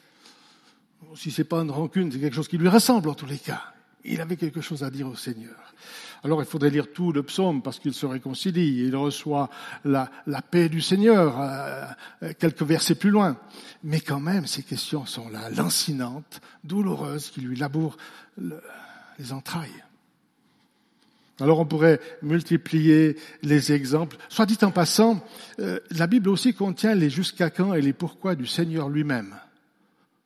Si 1.16 1.32
c'est 1.32 1.44
pas 1.44 1.62
une 1.62 1.72
rancune, 1.72 2.12
c'est 2.12 2.20
quelque 2.20 2.36
chose 2.36 2.48
qui 2.48 2.58
lui 2.58 2.70
ressemble 2.70 3.10
en 3.10 3.14
tous 3.14 3.26
les 3.26 3.38
cas 3.38 3.74
il 4.06 4.22
avait 4.22 4.36
quelque 4.36 4.62
chose 4.62 4.84
à 4.84 4.90
dire 4.90 5.08
au 5.08 5.16
Seigneur. 5.16 5.74
Alors 6.24 6.42
il 6.42 6.46
faudrait 6.46 6.70
lire 6.70 6.92
tout 6.94 7.12
le 7.12 7.24
psaume 7.24 7.62
parce 7.62 7.80
qu'il 7.80 7.94
se 7.94 8.06
réconcilie, 8.06 8.86
il 8.86 8.96
reçoit 8.96 9.50
la, 9.84 10.10
la 10.26 10.42
paix 10.42 10.70
du 10.70 10.82
Seigneur 10.82 11.40
euh, 11.40 11.86
euh, 12.24 12.34
quelques 12.38 12.64
versets 12.64 12.96
plus 12.96 13.10
loin. 13.10 13.38
Mais 13.84 14.00
quand 14.00 14.20
même, 14.20 14.48
ces 14.48 14.64
questions 14.64 15.06
sont 15.06 15.30
là, 15.30 15.50
lancinantes, 15.50 16.42
douloureuses, 16.64 17.30
qui 17.30 17.42
lui 17.42 17.58
labourent 17.58 17.98
les 19.20 19.34
entrailles. 19.34 19.84
Alors 21.40 21.60
on 21.60 21.66
pourrait 21.66 22.00
multiplier 22.22 23.18
les 23.42 23.74
exemples. 23.74 24.18
Soit 24.30 24.46
dit 24.46 24.58
en 24.62 24.72
passant, 24.72 25.26
euh, 25.60 25.80
la 25.92 26.08
Bible 26.08 26.30
aussi 26.30 26.54
contient 26.54 26.96
les 26.96 27.10
jusqu'à 27.10 27.50
quand 27.50 27.74
et 27.74 27.82
les 27.82 27.94
pourquoi 27.94 28.36
du 28.36 28.46
Seigneur 28.46 28.88
lui-même. 28.88 29.36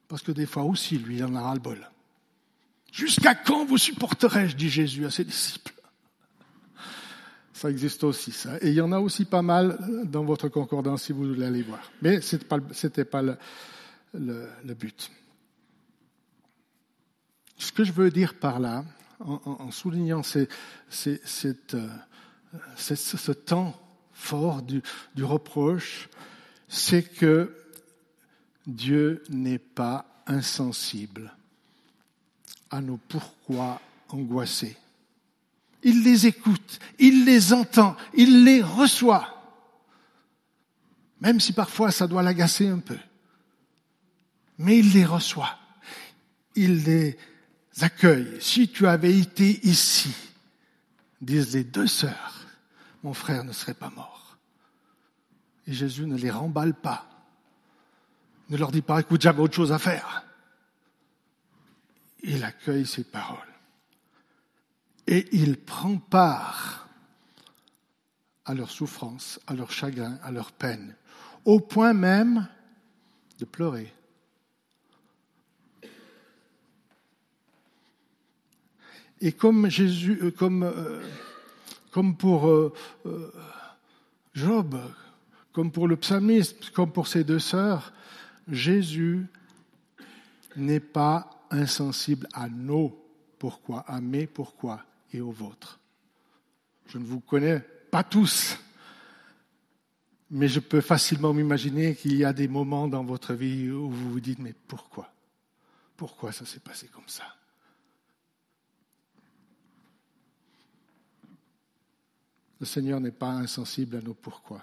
Parce 0.07 0.21
que 0.21 0.31
des 0.31 0.45
fois 0.45 0.63
aussi, 0.63 0.97
lui, 0.97 1.17
il 1.17 1.25
en 1.25 1.35
a 1.35 1.41
ras-le-bol. 1.41 1.89
Jusqu'à 2.91 3.35
quand 3.35 3.65
vous 3.65 3.77
supporterai-je, 3.77 4.55
dit 4.55 4.69
Jésus 4.69 5.05
à 5.05 5.11
ses 5.11 5.25
disciples? 5.25 5.73
Ça 7.53 7.69
existe 7.69 8.03
aussi, 8.03 8.31
ça. 8.31 8.57
Et 8.61 8.69
il 8.69 8.73
y 8.73 8.81
en 8.81 8.91
a 8.91 8.99
aussi 8.99 9.25
pas 9.25 9.41
mal 9.41 9.77
dans 10.05 10.23
votre 10.23 10.47
concordance 10.47 11.03
si 11.03 11.11
vous 11.11 11.27
voulez 11.27 11.45
aller 11.45 11.63
voir. 11.63 11.91
Mais 12.01 12.21
ce 12.21 12.35
n'était 12.35 13.03
pas, 13.05 13.21
le, 14.13 14.73
but. 14.75 15.11
Ce 17.57 17.71
que 17.71 17.83
je 17.83 17.91
veux 17.91 18.11
dire 18.11 18.35
par 18.35 18.59
là, 18.59 18.85
en, 19.19 19.71
soulignant 19.71 20.21
euh, 20.35 20.45
ce 22.75 23.31
temps 23.31 23.75
fort 24.13 24.61
du 24.61 24.83
reproche, 25.23 26.09
c'est 26.67 27.01
que 27.01 27.51
Dieu 28.67 29.23
n'est 29.29 29.59
pas 29.59 30.05
insensible 30.27 31.33
à 32.69 32.81
nos 32.81 32.97
pourquoi 32.97 33.81
angoissés. 34.09 34.75
Il 35.83 36.03
les 36.03 36.27
écoute, 36.27 36.79
il 36.99 37.23
les 37.23 37.53
entend, 37.53 37.95
il 38.13 38.43
les 38.43 38.61
reçoit. 38.61 39.33
Même 41.21 41.39
si 41.39 41.53
parfois 41.53 41.91
ça 41.91 42.07
doit 42.07 42.23
l'agacer 42.23 42.67
un 42.67 42.79
peu. 42.79 42.97
Mais 44.57 44.79
il 44.79 44.91
les 44.91 45.05
reçoit. 45.05 45.57
Il 46.55 46.83
les 46.83 47.17
accueille. 47.79 48.37
Si 48.41 48.67
tu 48.67 48.85
avais 48.85 49.17
été 49.17 49.65
ici, 49.65 50.13
disent 51.21 51.53
les 51.53 51.63
deux 51.63 51.87
sœurs, 51.87 52.47
mon 53.03 53.13
frère 53.13 53.45
ne 53.45 53.53
serait 53.53 53.73
pas 53.73 53.91
mort. 53.91 54.37
Et 55.67 55.73
Jésus 55.73 56.05
ne 56.05 56.17
les 56.17 56.31
remballe 56.31 56.73
pas. 56.73 57.16
Ne 58.49 58.57
leur 58.57 58.71
dit 58.71 58.81
pas, 58.81 58.99
écoute, 58.99 59.21
j'avais 59.21 59.41
autre 59.41 59.55
chose 59.55 59.71
à 59.71 59.79
faire 59.79 60.23
il 62.27 62.43
accueille 62.43 62.85
ces 62.85 63.03
paroles. 63.03 63.37
Et 65.07 65.27
il 65.31 65.57
prend 65.57 65.97
part 65.97 66.87
à 68.45 68.53
leur 68.53 68.69
souffrance, 68.69 69.39
à 69.47 69.53
leur 69.53 69.71
chagrin, 69.71 70.17
à 70.23 70.31
leur 70.31 70.51
peine, 70.51 70.95
au 71.45 71.59
point 71.59 71.93
même 71.93 72.47
de 73.39 73.45
pleurer. 73.45 73.93
Et 79.19 79.31
comme 79.31 79.69
Jésus, 79.69 80.19
euh, 80.21 80.31
comme, 80.31 80.63
euh, 80.63 81.01
comme 81.91 82.15
pour 82.15 82.47
euh, 82.49 82.73
Job, 84.33 84.79
comme 85.53 85.71
pour 85.71 85.87
le 85.87 85.95
psalmiste, 85.95 86.69
comme 86.71 86.91
pour 86.91 87.07
ses 87.07 87.23
deux 87.23 87.39
sœurs, 87.39 87.93
Jésus 88.47 89.25
n'est 90.55 90.79
pas 90.79 91.45
insensible 91.51 92.27
à 92.33 92.49
nos 92.49 92.97
pourquoi, 93.37 93.81
à 93.81 94.01
mes 94.01 94.27
pourquoi 94.27 94.83
et 95.13 95.21
aux 95.21 95.31
vôtres. 95.31 95.79
Je 96.87 96.97
ne 96.97 97.03
vous 97.03 97.19
connais 97.19 97.59
pas 97.59 98.03
tous, 98.03 98.57
mais 100.29 100.47
je 100.47 100.59
peux 100.59 100.81
facilement 100.81 101.33
m'imaginer 101.33 101.95
qu'il 101.95 102.15
y 102.15 102.25
a 102.25 102.33
des 102.33 102.47
moments 102.47 102.87
dans 102.87 103.03
votre 103.03 103.33
vie 103.33 103.69
où 103.69 103.89
vous 103.89 104.11
vous 104.11 104.19
dites, 104.19 104.39
mais 104.39 104.53
pourquoi? 104.67 105.11
Pourquoi 105.95 106.31
ça 106.31 106.45
s'est 106.45 106.59
passé 106.59 106.87
comme 106.87 107.07
ça? 107.07 107.23
Le 112.59 112.65
Seigneur 112.65 112.99
n'est 112.99 113.11
pas 113.11 113.31
insensible 113.31 113.97
à 113.97 114.01
nos 114.01 114.15
pourquoi. 114.15 114.61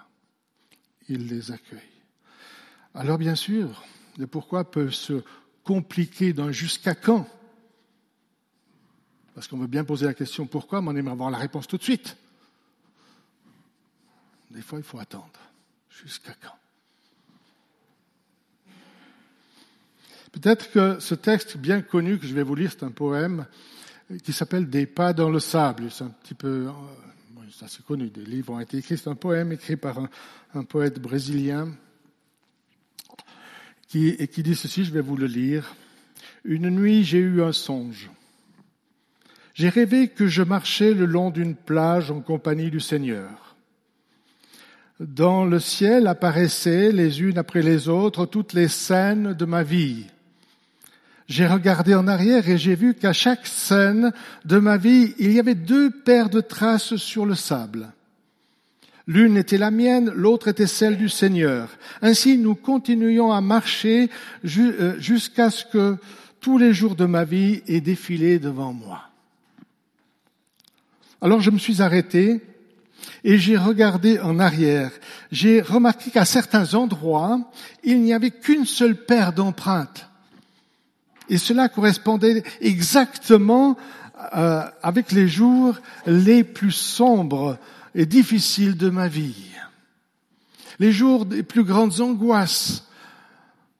Il 1.08 1.28
les 1.28 1.52
accueille. 1.52 1.93
Alors 2.94 3.18
bien 3.18 3.34
sûr, 3.34 3.84
les 4.18 4.26
pourquoi 4.26 4.70
peuvent 4.70 4.92
se 4.92 5.22
compliquer 5.64 6.32
d'un 6.32 6.52
jusqu'à 6.52 6.94
quand? 6.94 7.26
Parce 9.34 9.48
qu'on 9.48 9.58
veut 9.58 9.66
bien 9.66 9.84
poser 9.84 10.06
la 10.06 10.14
question 10.14 10.46
pourquoi, 10.46 10.80
mais 10.80 10.90
on 10.90 10.96
aimerait 10.96 11.12
avoir 11.12 11.30
la 11.30 11.38
réponse 11.38 11.66
tout 11.66 11.76
de 11.76 11.82
suite. 11.82 12.16
Des 14.50 14.62
fois, 14.62 14.78
il 14.78 14.84
faut 14.84 15.00
attendre. 15.00 15.32
Jusqu'à 15.90 16.34
quand? 16.40 16.56
Peut-être 20.30 20.70
que 20.70 20.98
ce 21.00 21.14
texte 21.14 21.56
bien 21.56 21.82
connu 21.82 22.18
que 22.18 22.26
je 22.26 22.34
vais 22.34 22.42
vous 22.42 22.54
lire, 22.54 22.70
c'est 22.70 22.84
un 22.84 22.90
poème 22.90 23.46
qui 24.22 24.32
s'appelle 24.32 24.68
Des 24.68 24.86
pas 24.86 25.12
dans 25.12 25.30
le 25.30 25.40
sable. 25.40 25.90
C'est 25.90 26.04
un 26.04 26.10
petit 26.10 26.34
peu, 26.34 26.68
euh, 26.68 27.64
c'est 27.68 27.84
connu, 27.84 28.10
des 28.10 28.24
livres 28.24 28.52
ont 28.52 28.60
été 28.60 28.78
écrits. 28.78 28.98
C'est 28.98 29.10
un 29.10 29.14
poème 29.14 29.52
écrit 29.52 29.76
par 29.76 29.98
un, 30.54 30.64
poète 30.64 31.00
brésilien 31.00 31.68
qui, 33.94 34.08
et 34.08 34.26
qui 34.26 34.42
dit 34.42 34.56
ceci, 34.56 34.84
je 34.84 34.90
vais 34.90 35.00
vous 35.00 35.16
le 35.16 35.26
lire. 35.26 35.76
Une 36.44 36.68
nuit, 36.68 37.04
j'ai 37.04 37.18
eu 37.18 37.44
un 37.44 37.52
songe. 37.52 38.10
J'ai 39.54 39.68
rêvé 39.68 40.08
que 40.08 40.26
je 40.26 40.42
marchais 40.42 40.92
le 40.94 41.04
long 41.04 41.30
d'une 41.30 41.54
plage 41.54 42.10
en 42.10 42.20
compagnie 42.20 42.72
du 42.72 42.80
Seigneur. 42.80 43.54
Dans 44.98 45.44
le 45.44 45.60
ciel 45.60 46.08
apparaissaient 46.08 46.90
les 46.90 47.22
unes 47.22 47.38
après 47.38 47.62
les 47.62 47.88
autres 47.88 48.26
toutes 48.26 48.52
les 48.52 48.66
scènes 48.66 49.32
de 49.32 49.44
ma 49.44 49.62
vie. 49.62 50.06
J'ai 51.28 51.46
regardé 51.46 51.94
en 51.94 52.08
arrière 52.08 52.48
et 52.48 52.58
j'ai 52.58 52.74
vu 52.74 52.94
qu'à 52.94 53.12
chaque 53.12 53.46
scène 53.46 54.12
de 54.44 54.58
ma 54.58 54.76
vie, 54.76 55.14
il 55.20 55.30
y 55.30 55.38
avait 55.38 55.54
deux 55.54 55.92
paires 55.92 56.30
de 56.30 56.40
traces 56.40 56.96
sur 56.96 57.26
le 57.26 57.36
sable. 57.36 57.92
L'une 59.06 59.36
était 59.36 59.58
la 59.58 59.70
mienne, 59.70 60.10
l'autre 60.14 60.48
était 60.48 60.66
celle 60.66 60.96
du 60.96 61.08
Seigneur. 61.10 61.68
Ainsi, 62.00 62.38
nous 62.38 62.54
continuions 62.54 63.32
à 63.32 63.42
marcher 63.42 64.08
euh, 64.56 64.98
jusqu'à 64.98 65.50
ce 65.50 65.64
que 65.66 65.96
tous 66.40 66.56
les 66.56 66.72
jours 66.72 66.94
de 66.94 67.04
ma 67.04 67.24
vie 67.24 67.62
aient 67.66 67.80
défilé 67.80 68.38
devant 68.38 68.72
moi. 68.72 69.02
Alors 71.20 71.40
je 71.40 71.50
me 71.50 71.58
suis 71.58 71.80
arrêté 71.80 72.42
et 73.24 73.38
j'ai 73.38 73.56
regardé 73.56 74.18
en 74.20 74.38
arrière. 74.38 74.90
J'ai 75.32 75.60
remarqué 75.60 76.10
qu'à 76.10 76.26
certains 76.26 76.74
endroits, 76.74 77.40
il 77.82 78.02
n'y 78.02 78.12
avait 78.12 78.30
qu'une 78.30 78.66
seule 78.66 78.94
paire 78.94 79.32
d'empreintes. 79.32 80.08
Et 81.30 81.38
cela 81.38 81.70
correspondait 81.70 82.42
exactement 82.60 83.76
euh, 84.34 84.62
avec 84.82 85.12
les 85.12 85.28
jours 85.28 85.80
les 86.06 86.44
plus 86.44 86.72
sombres 86.72 87.58
et 87.94 88.06
difficiles 88.06 88.76
de 88.76 88.90
ma 88.90 89.08
vie. 89.08 89.46
Les 90.78 90.92
jours 90.92 91.26
des 91.26 91.42
plus 91.42 91.64
grandes 91.64 92.00
angoisses, 92.00 92.84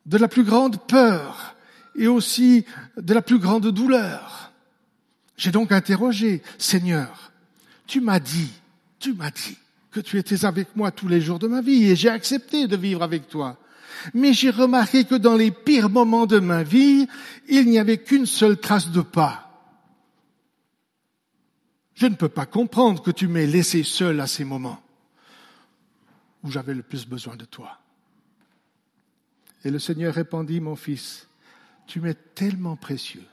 de 0.07 0.19
la 0.19 0.29
plus 0.29 0.45
grande 0.45 0.81
peur 0.87 1.55
et 1.97 2.07
aussi 2.07 2.65
de 2.97 3.15
la 3.15 3.23
plus 3.23 3.39
grande 3.39 3.71
douleur. 3.71 4.53
J'ai 5.37 5.51
donc 5.51 5.73
interrogé, 5.73 6.43
Seigneur, 6.59 7.33
tu 7.87 8.01
m'as 8.01 8.21
dit, 8.21 8.51
tu 8.99 9.15
m'as 9.15 9.31
dit 9.31 9.59
que 9.91 10.01
tu 10.01 10.19
étais 10.19 10.45
avec 10.45 10.77
moi 10.77 10.91
tous 10.91 11.09
les 11.09 11.21
jours 11.21 11.39
de 11.39 11.49
ma 11.49 11.61
vie 11.61 11.91
et 11.91 11.97
j'ai 11.97 12.09
accepté 12.09 12.67
de 12.67 12.77
vivre 12.77 13.03
avec 13.03 13.29
toi. 13.29 13.57
Mais 14.13 14.33
j'ai 14.33 14.51
remarqué 14.51 15.05
que 15.05 15.15
dans 15.15 15.37
les 15.37 15.51
pires 15.51 15.89
moments 15.89 16.27
de 16.27 16.39
ma 16.39 16.63
vie, 16.63 17.07
il 17.49 17.67
n'y 17.67 17.79
avait 17.79 17.99
qu'une 17.99 18.27
seule 18.27 18.59
trace 18.59 18.91
de 18.91 19.01
pas. 19.01 19.44
Je 21.95 22.07
ne 22.07 22.15
peux 22.15 22.29
pas 22.29 22.47
comprendre 22.47 23.03
que 23.03 23.11
tu 23.11 23.29
m'aies 23.29 23.47
laissé 23.47 23.83
seul 23.83 24.21
à 24.21 24.27
ces 24.27 24.45
moments 24.45 24.81
où 26.43 26.51
j'avais 26.51 26.75
le 26.75 26.83
plus 26.83 27.07
besoin 27.07 27.37
de 27.37 27.45
toi. 27.45 27.79
Et 29.65 29.71
le 29.71 29.79
Seigneur 29.79 30.15
répondit, 30.15 30.61
mon 30.61 30.77
fils, 30.77 31.27
tu 31.87 32.01
m'es 32.01 32.15
tellement 32.15 32.77
précieux. 32.77 33.25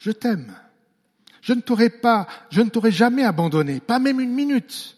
Je 0.00 0.10
t'aime. 0.10 0.56
Je 1.40 1.52
ne 1.52 1.60
t'aurais 1.60 1.90
pas, 1.90 2.26
je 2.50 2.60
ne 2.60 2.68
t'aurais 2.68 2.90
jamais 2.90 3.24
abandonné, 3.24 3.80
pas 3.80 3.98
même 3.98 4.20
une 4.20 4.32
minute. 4.32 4.96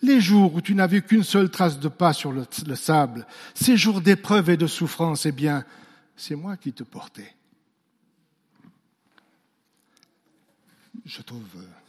Les 0.00 0.20
jours 0.20 0.54
où 0.54 0.60
tu 0.60 0.74
n'as 0.74 0.86
vu 0.86 1.02
qu'une 1.02 1.22
seule 1.22 1.50
trace 1.50 1.78
de 1.78 1.88
pas 1.88 2.12
sur 2.12 2.32
le, 2.32 2.46
sable, 2.74 3.26
ces 3.54 3.76
jours 3.76 4.00
d'épreuve 4.00 4.50
et 4.50 4.56
de 4.56 4.66
souffrance, 4.66 5.26
eh 5.26 5.32
bien, 5.32 5.64
c'est 6.16 6.34
moi 6.34 6.56
qui 6.56 6.72
te 6.72 6.82
portais. 6.82 7.34
Je 11.04 11.22
trouve 11.22 11.46
euh, 11.56 11.81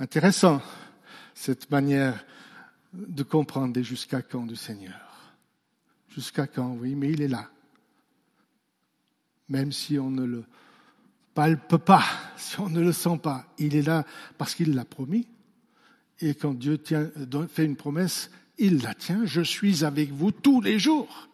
intéressant 0.00 0.62
cette 1.34 1.70
manière 1.70 2.24
de 2.92 3.22
comprendre 3.22 3.80
jusqu'à 3.82 4.22
quand 4.22 4.46
du 4.46 4.56
Seigneur. 4.56 5.34
Jusqu'à 6.08 6.46
quand, 6.46 6.70
oui, 6.80 6.96
mais 6.96 7.10
il 7.10 7.22
est 7.22 7.28
là. 7.28 7.48
Même 9.48 9.70
si 9.70 9.98
on 9.98 10.10
ne 10.10 10.24
le 10.24 10.44
palpe 11.34 11.76
pas, 11.76 12.04
si 12.36 12.58
on 12.58 12.68
ne 12.68 12.80
le 12.80 12.92
sent 12.92 13.18
pas. 13.22 13.46
Il 13.58 13.76
est 13.76 13.82
là 13.82 14.04
parce 14.38 14.54
qu'il 14.54 14.74
l'a 14.74 14.84
promis. 14.84 15.28
Et 16.20 16.34
quand 16.34 16.54
Dieu 16.54 16.80
fait 17.48 17.64
une 17.64 17.76
promesse, 17.76 18.30
il 18.58 18.82
la 18.82 18.94
tient. 18.94 19.24
Je 19.24 19.42
suis 19.42 19.84
avec 19.84 20.10
vous 20.10 20.32
tous 20.32 20.60
les 20.60 20.78
jours, 20.78 21.28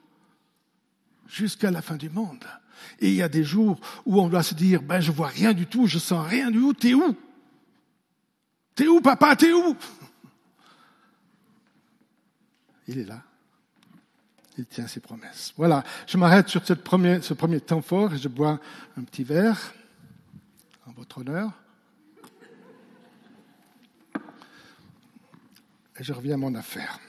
jusqu'à 1.26 1.70
la 1.70 1.82
fin 1.82 1.96
du 1.96 2.10
monde. 2.10 2.44
Et 3.00 3.08
il 3.08 3.14
y 3.14 3.22
a 3.22 3.28
des 3.28 3.42
jours 3.42 3.80
où 4.04 4.20
on 4.20 4.28
doit 4.28 4.42
se 4.42 4.54
dire, 4.54 4.82
ben 4.82 5.00
je 5.00 5.10
vois 5.10 5.28
rien 5.28 5.54
du 5.54 5.66
tout, 5.66 5.86
je 5.86 5.98
sens 5.98 6.26
rien 6.28 6.50
du 6.50 6.58
tout. 6.58 6.74
T'es 6.74 6.94
où? 6.94 7.16
T'es 8.76 8.86
où, 8.86 9.00
papa? 9.00 9.34
T'es 9.34 9.52
où? 9.52 9.74
Il 12.86 12.98
est 12.98 13.04
là. 13.04 13.22
Il 14.58 14.66
tient 14.66 14.86
ses 14.86 15.00
promesses. 15.00 15.54
Voilà. 15.56 15.82
Je 16.06 16.18
m'arrête 16.18 16.48
sur 16.48 16.64
ce 16.64 16.74
premier 16.74 17.60
temps 17.60 17.80
fort 17.80 18.12
et 18.12 18.18
je 18.18 18.28
bois 18.28 18.60
un 18.98 19.02
petit 19.02 19.24
verre 19.24 19.74
en 20.86 20.92
votre 20.92 21.18
honneur. 21.18 21.50
Et 25.98 26.04
je 26.04 26.12
reviens 26.12 26.34
à 26.34 26.38
mon 26.38 26.54
affaire. 26.54 27.00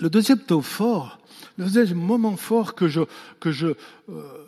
Le 0.00 0.10
deuxième 0.10 0.40
temps 0.40 0.62
fort, 0.62 1.20
le 1.56 1.64
deuxième 1.64 1.98
moment 1.98 2.36
fort 2.36 2.74
que 2.74 2.88
je, 2.88 3.02
que 3.40 3.52
je 3.52 3.68
euh, 4.08 4.46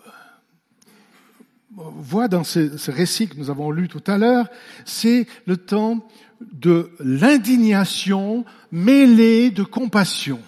vois 1.70 2.26
dans 2.28 2.44
ce 2.44 2.90
récit 2.90 3.28
que 3.28 3.36
nous 3.36 3.50
avons 3.50 3.70
lu 3.70 3.88
tout 3.88 4.02
à 4.06 4.18
l'heure, 4.18 4.48
c'est 4.84 5.26
le 5.46 5.56
temps 5.56 6.06
de 6.40 6.90
l'indignation 7.00 8.44
mêlée 8.72 9.50
de 9.50 9.62
compassion. 9.62 10.40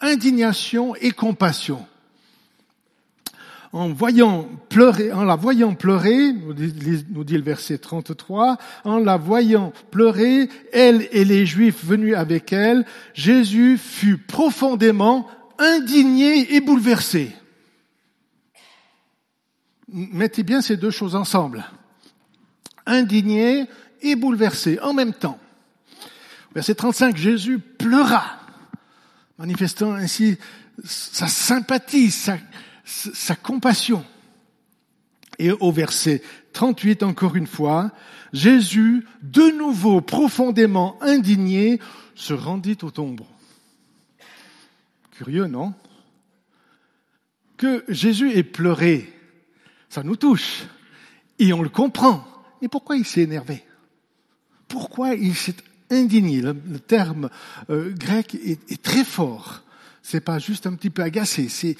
Indignation 0.00 0.94
et 0.96 1.10
compassion 1.10 1.86
en 3.76 3.92
voyant 3.92 4.48
pleurer, 4.68 5.12
en 5.12 5.24
la 5.24 5.36
voyant 5.36 5.74
pleurer, 5.74 6.32
nous 6.32 6.54
dit, 6.54 7.36
le 7.36 7.42
verset 7.42 7.78
33, 7.78 8.56
en 8.84 8.98
la 8.98 9.16
voyant 9.18 9.72
pleurer, 9.90 10.48
elle 10.72 11.06
et 11.12 11.24
les 11.24 11.44
Juifs 11.44 11.84
venus 11.84 12.16
avec 12.16 12.52
elle, 12.52 12.86
Jésus 13.12 13.76
fut 13.76 14.16
profondément 14.16 15.28
indigné 15.58 16.54
et 16.54 16.60
bouleversé. 16.60 17.34
Mettez 19.88 20.42
bien 20.42 20.62
ces 20.62 20.76
deux 20.76 20.90
choses 20.90 21.14
ensemble. 21.14 21.64
Indigné 22.86 23.66
et 24.02 24.16
bouleversé 24.16 24.78
en 24.80 24.92
même 24.92 25.12
temps. 25.12 25.38
Verset 26.54 26.74
35, 26.74 27.16
Jésus 27.16 27.58
pleura, 27.58 28.40
manifestant 29.38 29.92
ainsi 29.92 30.38
sa 30.84 31.28
sympathie, 31.28 32.10
sa, 32.10 33.36
compassion. 33.36 34.04
Et 35.38 35.50
au 35.50 35.70
verset 35.70 36.22
38, 36.54 37.02
encore 37.02 37.36
une 37.36 37.46
fois, 37.46 37.90
Jésus, 38.32 39.06
de 39.22 39.50
nouveau 39.56 40.00
profondément 40.00 40.96
indigné, 41.02 41.78
se 42.14 42.32
rendit 42.32 42.78
au 42.82 42.90
tombeau. 42.90 43.26
Curieux, 45.12 45.46
non? 45.46 45.74
Que 47.58 47.84
Jésus 47.88 48.32
ait 48.32 48.42
pleuré, 48.42 49.12
ça 49.88 50.02
nous 50.02 50.16
touche. 50.16 50.64
Et 51.38 51.52
on 51.52 51.62
le 51.62 51.68
comprend. 51.68 52.26
Mais 52.60 52.68
pourquoi 52.68 52.96
il 52.96 53.04
s'est 53.04 53.22
énervé? 53.22 53.64
Pourquoi 54.76 55.14
il 55.14 55.34
s'est 55.34 55.56
indigné. 55.88 56.42
Le, 56.42 56.54
terme 56.78 57.30
euh, 57.70 57.94
grec 57.94 58.34
est, 58.34 58.82
très 58.82 59.04
fort. 59.04 59.62
C'est 60.02 60.20
pas 60.20 60.38
juste 60.38 60.66
un 60.66 60.74
petit 60.74 60.90
peu 60.90 61.02
agacé, 61.02 61.48
c'est 61.48 61.78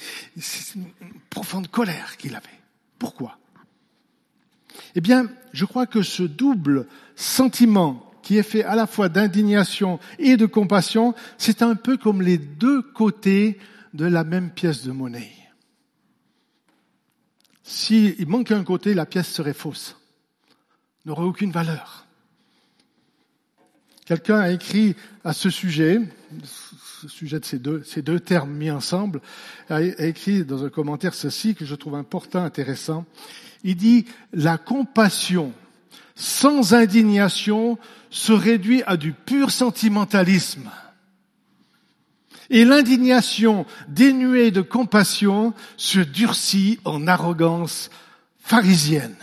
une 0.75 0.87
profonde 1.29 1.67
colère 1.67 2.17
qu'il 2.17 2.35
avait. 2.35 2.59
Pourquoi? 2.97 3.37
Eh 4.95 5.01
bien, 5.01 5.29
je 5.53 5.63
crois 5.65 5.85
que 5.85 6.01
ce 6.01 6.23
double 6.23 6.87
sentiment 7.15 8.11
qui 8.23 8.37
est 8.37 8.43
fait 8.43 8.63
à 8.63 8.73
la 8.73 8.87
fois 8.87 9.09
d'indignation 9.09 9.99
et 10.17 10.35
de 10.35 10.47
compassion, 10.47 11.13
c'est 11.37 11.61
un 11.61 11.75
peu 11.75 11.97
comme 11.97 12.23
les 12.23 12.39
deux 12.39 12.81
côtés 12.81 13.59
de 13.93 14.05
la 14.05 14.23
même 14.23 14.49
pièce 14.49 14.83
de 14.83 14.91
monnaie. 14.91 15.33
S'il 17.61 18.27
manquait 18.27 18.55
un 18.55 18.63
côté, 18.63 18.95
la 18.95 19.05
pièce 19.05 19.31
serait 19.31 19.53
fausse, 19.53 19.95
n'aurait 21.05 21.25
aucune 21.25 21.51
valeur. 21.51 22.06
Quelqu'un 24.07 24.39
a 24.39 24.51
écrit 24.51 24.95
à 25.25 25.33
ce 25.33 25.49
sujet, 25.49 25.99
ce 27.01 27.09
sujet 27.09 27.41
de 27.41 27.45
ces 27.45 27.59
deux, 27.59 27.83
ces 27.83 28.01
deux 28.01 28.21
termes 28.21 28.53
mis 28.53 28.71
ensemble, 28.71 29.19
a 29.69 29.81
écrit 29.81 30.45
dans 30.45 30.63
un 30.63 30.69
commentaire 30.69 31.13
ceci 31.13 31.55
que 31.55 31.65
je 31.65 31.75
trouve 31.75 31.95
important, 31.95 32.41
intéressant. 32.41 33.05
Il 33.65 33.75
dit, 33.75 34.05
la 34.31 34.57
compassion 34.57 35.51
sans 36.15 36.73
indignation 36.73 37.77
se 38.09 38.31
réduit 38.31 38.81
à 38.87 38.95
du 38.95 39.11
pur 39.11 39.51
sentimentalisme. 39.51 40.71
Et 42.49 42.63
l'indignation 42.63 43.65
dénuée 43.89 44.51
de 44.51 44.61
compassion 44.61 45.53
se 45.75 45.99
durcit 45.99 46.79
en 46.85 47.07
arrogance 47.07 47.89
pharisienne. 48.39 49.17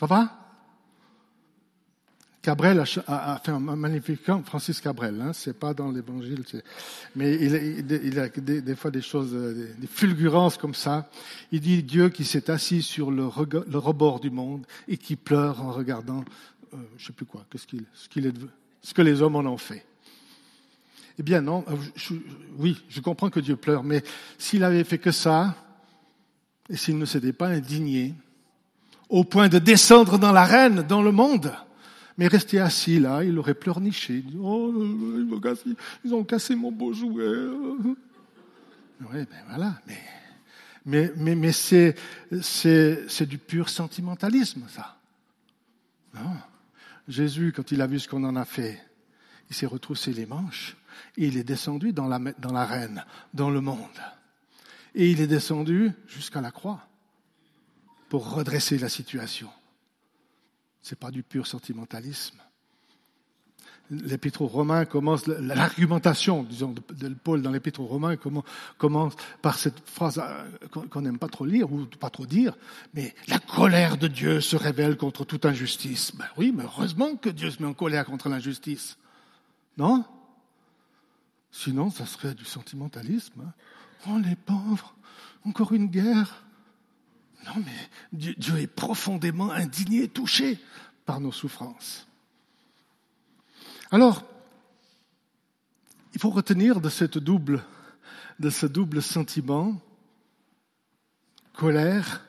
Ça 0.00 0.06
va? 0.06 0.37
Cabrel 2.40 2.80
a, 2.80 3.40
fait 3.44 3.50
un 3.50 3.58
magnifique 3.58 4.20
Francis 4.44 4.80
Cabrel, 4.80 5.20
hein, 5.20 5.32
c'est 5.32 5.58
pas 5.58 5.74
dans 5.74 5.90
l'évangile, 5.90 6.44
mais 7.16 7.34
il, 7.34 8.18
a 8.18 8.28
des, 8.28 8.76
fois 8.76 8.90
des 8.90 9.02
choses, 9.02 9.32
des 9.32 9.86
fulgurances 9.86 10.56
comme 10.56 10.74
ça. 10.74 11.10
Il 11.50 11.60
dit 11.60 11.82
Dieu 11.82 12.10
qui 12.10 12.24
s'est 12.24 12.48
assis 12.48 12.82
sur 12.82 13.10
le, 13.10 13.26
rebord 13.26 14.20
du 14.20 14.30
monde 14.30 14.64
et 14.86 14.96
qui 14.96 15.16
pleure 15.16 15.62
en 15.62 15.72
regardant, 15.72 16.24
euh, 16.72 16.76
je 16.96 17.06
sais 17.06 17.12
plus 17.12 17.26
quoi, 17.26 17.44
ce 17.54 17.76
ce 18.80 18.94
que 18.94 19.02
les 19.02 19.20
hommes 19.20 19.36
en 19.36 19.40
ont 19.40 19.58
fait. 19.58 19.84
Eh 21.18 21.22
bien 21.24 21.40
non, 21.40 21.64
euh, 21.68 22.14
oui, 22.56 22.80
je 22.88 23.00
comprends 23.00 23.30
que 23.30 23.40
Dieu 23.40 23.56
pleure, 23.56 23.82
mais 23.82 24.04
s'il 24.38 24.62
avait 24.62 24.84
fait 24.84 24.98
que 24.98 25.10
ça, 25.10 25.56
et 26.70 26.76
s'il 26.76 26.98
ne 26.98 27.04
s'était 27.04 27.32
pas 27.32 27.48
indigné, 27.48 28.14
au 29.08 29.24
point 29.24 29.48
de 29.48 29.58
descendre 29.58 30.18
dans 30.18 30.32
l'arène, 30.32 30.82
dans 30.82 31.02
le 31.02 31.10
monde, 31.10 31.52
mais 32.18 32.26
rester 32.26 32.58
assis 32.58 32.98
là, 32.98 33.22
il 33.22 33.38
aurait 33.38 33.54
pleurniché. 33.54 34.24
Oh, 34.40 34.74
ils 36.04 36.12
ont 36.12 36.24
cassé 36.24 36.56
mon 36.56 36.72
beau 36.72 36.92
jouet. 36.92 37.32
Oui, 39.00 39.24
ben 39.30 39.44
voilà, 39.48 39.80
mais, 40.84 41.12
mais, 41.16 41.52
c'est, 41.52 41.94
du 43.26 43.38
pur 43.38 43.68
sentimentalisme, 43.68 44.64
ça. 44.68 44.96
Jésus, 47.06 47.52
quand 47.54 47.70
il 47.70 47.80
a 47.80 47.86
vu 47.86 48.00
ce 48.00 48.08
qu'on 48.08 48.24
en 48.24 48.34
a 48.34 48.44
fait, 48.44 48.82
il 49.48 49.54
s'est 49.54 49.66
retroussé 49.66 50.12
les 50.12 50.26
manches 50.26 50.76
et 51.16 51.28
il 51.28 51.36
est 51.36 51.44
descendu 51.44 51.92
dans 51.92 52.08
la, 52.08 52.18
dans 52.18 52.52
l'arène, 52.52 53.04
dans 53.32 53.50
le 53.50 53.60
monde. 53.60 53.78
Et 54.96 55.10
il 55.10 55.20
est 55.20 55.28
descendu 55.28 55.92
jusqu'à 56.08 56.40
la 56.40 56.50
croix 56.50 56.88
pour 58.08 58.32
redresser 58.32 58.76
la 58.78 58.88
situation. 58.88 59.48
C'est 60.82 60.98
pas 60.98 61.10
du 61.10 61.22
pur 61.22 61.46
sentimentalisme. 61.46 62.38
L'épître 63.90 64.42
aux 64.42 64.48
Romains 64.48 64.84
commence, 64.84 65.26
l'argumentation, 65.26 66.42
disons, 66.42 66.74
de 66.74 67.08
Paul 67.08 67.40
dans 67.40 67.50
l'épître 67.50 67.80
aux 67.80 67.86
Romains 67.86 68.16
commence 68.76 69.14
par 69.40 69.56
cette 69.56 69.80
phrase 69.88 70.22
euh, 70.22 70.84
qu'on 70.90 71.00
n'aime 71.00 71.18
pas 71.18 71.28
trop 71.28 71.46
lire 71.46 71.72
ou 71.72 71.86
pas 71.86 72.10
trop 72.10 72.26
dire, 72.26 72.58
mais 72.92 73.14
la 73.28 73.38
colère 73.38 73.96
de 73.96 74.06
Dieu 74.06 74.42
se 74.42 74.56
révèle 74.56 74.98
contre 74.98 75.24
toute 75.24 75.46
injustice. 75.46 76.14
Ben 76.14 76.26
oui, 76.36 76.52
mais 76.54 76.64
heureusement 76.64 77.16
que 77.16 77.30
Dieu 77.30 77.50
se 77.50 77.62
met 77.62 77.68
en 77.68 77.72
colère 77.72 78.04
contre 78.04 78.28
l'injustice. 78.28 78.98
Non? 79.78 80.04
Sinon, 81.50 81.90
ça 81.90 82.04
serait 82.04 82.34
du 82.34 82.44
sentimentalisme. 82.44 83.40
Hein. 83.40 83.52
Oh, 84.10 84.18
les 84.18 84.36
pauvres, 84.36 84.94
encore 85.46 85.72
une 85.72 85.86
guerre. 85.86 86.44
Non, 87.46 87.62
mais 87.64 88.34
Dieu, 88.36 88.58
est 88.58 88.66
profondément 88.66 89.50
indigné 89.50 90.04
et 90.04 90.08
touché 90.08 90.58
par 91.06 91.20
nos 91.20 91.32
souffrances. 91.32 92.06
Alors, 93.90 94.24
il 96.14 96.20
faut 96.20 96.30
retenir 96.30 96.80
de 96.80 96.88
cette 96.88 97.16
double, 97.16 97.64
de 98.38 98.50
ce 98.50 98.66
double 98.66 99.02
sentiment, 99.02 99.80
colère, 101.54 102.26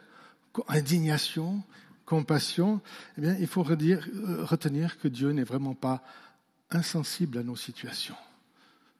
indignation, 0.67 1.63
compassion, 2.05 2.81
eh 3.17 3.21
bien, 3.21 3.35
il 3.39 3.47
faut 3.47 3.65
euh, 3.69 4.45
retenir 4.45 4.99
que 4.99 5.07
Dieu 5.07 5.31
n'est 5.31 5.43
vraiment 5.43 5.75
pas 5.75 6.03
insensible 6.71 7.37
à 7.37 7.43
nos 7.43 7.55
situations. 7.55 8.15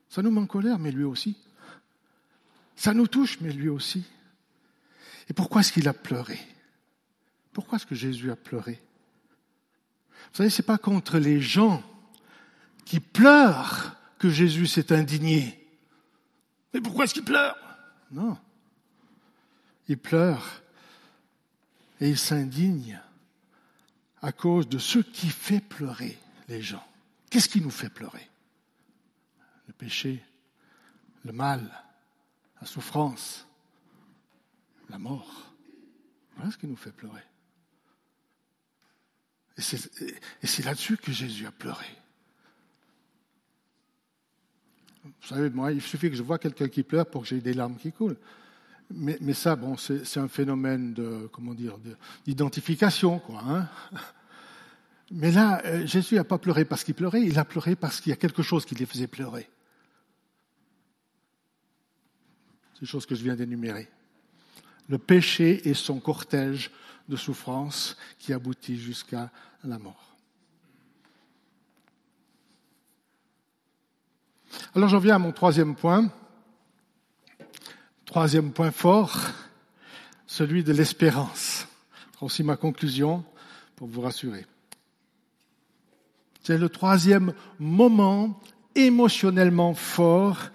Ça 0.10 0.22
nous 0.22 0.32
met 0.32 0.42
en 0.42 0.48
colère, 0.48 0.80
mais 0.80 0.92
lui 0.92 1.04
aussi. 1.04 1.38
Ça 2.76 2.94
nous 2.94 3.08
touche, 3.08 3.40
mais 3.42 3.52
lui 3.52 3.70
aussi. 3.70 4.04
Et 5.30 5.34
pourquoi 5.34 5.62
est-ce 5.62 5.72
qu'il 5.72 5.88
a 5.88 5.94
pleuré? 5.94 6.40
Pourquoi 7.54 7.78
est-ce 7.78 7.86
que 7.86 7.96
Jésus 7.96 8.32
a 8.32 8.36
pleuré? 8.36 8.82
Vous 10.32 10.38
savez, 10.38 10.50
ce 10.50 10.62
n'est 10.62 10.66
pas 10.66 10.78
contre 10.78 11.18
les 11.18 11.40
gens 11.40 11.84
qui 12.86 13.00
pleurent 13.00 13.96
que 14.18 14.30
Jésus 14.30 14.68
s'est 14.68 14.92
indigné. 14.92 15.56
Mais 16.74 16.82
pourquoi 16.82 17.06
est-ce 17.06 17.14
qu'il 17.14 17.24
pleure? 17.24 17.58
Non. 18.12 18.38
Il 19.88 19.98
pleure 19.98 20.62
et 22.02 22.10
il 22.10 22.18
s'indigne 22.18 23.00
à 24.22 24.32
cause 24.32 24.68
de 24.68 24.78
ce 24.78 25.00
qui 25.00 25.30
fait 25.30 25.62
pleurer 25.62 26.18
les 26.48 26.62
gens. 26.62 26.86
Qu'est-ce 27.30 27.50
qui 27.50 27.62
nous 27.62 27.72
fait 27.72 27.90
pleurer? 27.90 28.28
Le 29.68 29.74
péché, 29.74 30.24
le 31.24 31.32
mal, 31.32 31.70
la 32.60 32.68
souffrance, 32.68 33.48
la 34.90 34.98
mort. 34.98 35.54
Voilà 36.36 36.52
ce 36.52 36.58
qui 36.58 36.68
nous 36.68 36.76
fait 36.76 36.92
pleurer. 36.92 37.22
Et 39.58 40.48
c'est 40.48 40.64
là-dessus 40.64 40.98
que 40.98 41.12
Jésus 41.12 41.46
a 41.46 41.52
pleuré. 41.52 41.86
Vous 45.04 45.28
savez, 45.28 45.50
moi, 45.50 45.72
il 45.72 45.82
suffit 45.82 46.10
que 46.10 46.16
je 46.16 46.24
vois 46.24 46.40
quelqu'un 46.40 46.70
qui 46.70 46.84
pleure 46.84 47.06
pour 47.06 47.24
que 47.24 47.28
j'ai 47.28 47.42
des 47.42 47.54
larmes 47.54 47.76
qui 47.76 47.92
coulent. 47.92 48.18
Mais, 48.92 49.34
ça, 49.34 49.56
bon, 49.56 49.78
c'est 49.78 50.18
un 50.18 50.28
phénomène 50.28 50.94
de, 50.94 51.30
comment 51.32 51.54
dire, 51.54 51.78
d'identification, 52.26 53.20
quoi. 53.20 53.42
Hein 53.46 53.70
mais 55.12 55.32
là, 55.32 55.62
euh, 55.66 55.86
Jésus 55.86 56.16
n'a 56.16 56.24
pas 56.24 56.38
pleuré 56.38 56.66
parce 56.66 56.84
qu'il 56.84 56.96
pleurait, 56.96 57.22
il 57.22 57.38
a 57.38 57.46
pleuré 57.46 57.76
parce 57.76 58.00
qu'il 58.02 58.12
y 58.12 58.14
a 58.14 58.16
quelque 58.16 58.42
chose 58.42 58.66
qui 58.66 58.76
les 58.76 58.86
faisait 58.86 59.08
pleurer. 59.08 59.50
C'est 62.80 62.86
choses 62.86 63.06
que 63.06 63.16
je 63.16 63.24
viens 63.24 63.36
d'énumérer 63.36 63.90
le 64.90 64.98
péché 64.98 65.70
et 65.70 65.74
son 65.74 66.00
cortège 66.00 66.72
de 67.08 67.16
souffrance 67.16 67.96
qui 68.18 68.34
aboutit 68.34 68.78
jusqu'à 68.78 69.32
la 69.64 69.80
mort. 69.80 70.18
Alors 74.76 74.90
j'en 74.90 75.00
viens 75.00 75.16
à 75.16 75.20
mon 75.20 75.32
troisième 75.32 75.76
point. 75.76 76.12
Troisième 78.06 78.52
point 78.52 78.72
fort, 78.72 79.16
celui 80.26 80.64
de 80.64 80.74
l'espérance. 80.74 81.68
Aussi 82.22 82.44
ma 82.44 82.58
conclusion 82.58 83.24
pour 83.76 83.88
vous 83.88 84.02
rassurer. 84.02 84.46
C'est 86.44 86.58
le 86.58 86.70
troisième 86.70 87.34
moment 87.60 88.42
émotionnellement 88.76 89.74
fort 89.74 90.50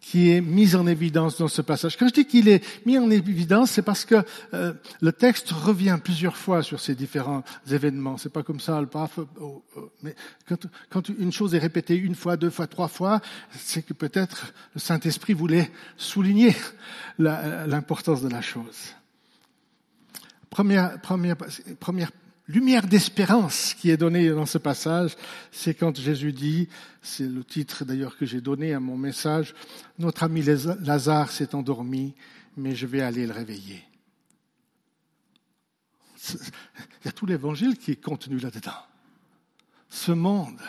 qui 0.00 0.30
est 0.30 0.40
mis 0.40 0.74
en 0.76 0.86
évidence 0.86 1.38
dans 1.38 1.48
ce 1.48 1.60
passage. 1.60 1.96
Quand 1.96 2.08
je 2.08 2.14
dis 2.14 2.24
qu'il 2.24 2.48
est 2.48 2.64
mis 2.86 2.98
en 2.98 3.10
évidence, 3.10 3.72
c'est 3.72 3.82
parce 3.82 4.04
que 4.04 4.24
euh, 4.54 4.72
le 5.00 5.12
texte 5.12 5.50
revient 5.50 5.98
plusieurs 6.02 6.36
fois 6.36 6.62
sur 6.62 6.80
ces 6.80 6.94
différents 6.94 7.42
événements. 7.70 8.16
C'est 8.16 8.32
pas 8.32 8.42
comme 8.42 8.60
ça, 8.60 8.80
le 8.80 8.86
paf. 8.86 9.18
Oh, 9.40 9.62
oh, 9.76 9.92
mais 10.02 10.14
quand, 10.48 10.66
quand, 10.88 11.08
une 11.08 11.32
chose 11.32 11.54
est 11.54 11.58
répétée 11.58 11.96
une 11.96 12.14
fois, 12.14 12.36
deux 12.36 12.50
fois, 12.50 12.66
trois 12.66 12.88
fois, 12.88 13.20
c'est 13.52 13.82
que 13.82 13.92
peut-être 13.92 14.54
le 14.74 14.80
Saint-Esprit 14.80 15.34
voulait 15.34 15.70
souligner 15.96 16.54
l'importance 17.18 18.22
de 18.22 18.28
la 18.28 18.40
chose. 18.40 18.94
Première, 20.48 21.00
première, 21.00 21.36
première 21.80 22.10
lumière 22.48 22.86
d'espérance 22.86 23.74
qui 23.74 23.90
est 23.90 23.96
donnée 23.96 24.30
dans 24.30 24.46
ce 24.46 24.58
passage, 24.58 25.16
c'est 25.52 25.74
quand 25.74 25.96
Jésus 25.96 26.32
dit, 26.32 26.68
c'est 27.02 27.28
le 27.28 27.44
titre 27.44 27.84
d'ailleurs 27.84 28.16
que 28.16 28.26
j'ai 28.26 28.40
donné 28.40 28.72
à 28.72 28.80
mon 28.80 28.96
message, 28.96 29.54
notre 29.98 30.24
ami 30.24 30.42
Lazare 30.42 31.30
s'est 31.30 31.54
endormi, 31.54 32.14
mais 32.56 32.74
je 32.74 32.86
vais 32.86 33.02
aller 33.02 33.26
le 33.26 33.32
réveiller. 33.32 33.84
Il 36.32 37.06
y 37.06 37.08
a 37.08 37.12
tout 37.12 37.26
l'évangile 37.26 37.76
qui 37.76 37.92
est 37.92 38.02
contenu 38.02 38.38
là-dedans. 38.38 38.82
ce 39.88 40.12
monde 40.12 40.60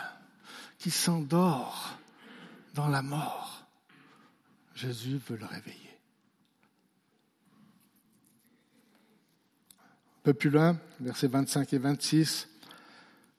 qui 0.78 0.92
s'endort 0.92 1.98
dans 2.74 2.88
la 2.88 3.02
mort, 3.02 3.66
Jésus 4.76 5.20
veut 5.28 5.38
le 5.38 5.46
réveiller. 5.46 5.90
Un 10.19 10.19
peu 10.30 10.34
plus 10.36 10.50
loin, 10.52 10.78
versets 11.00 11.28
25 11.28 11.74
et 11.74 11.80
26, 11.80 12.48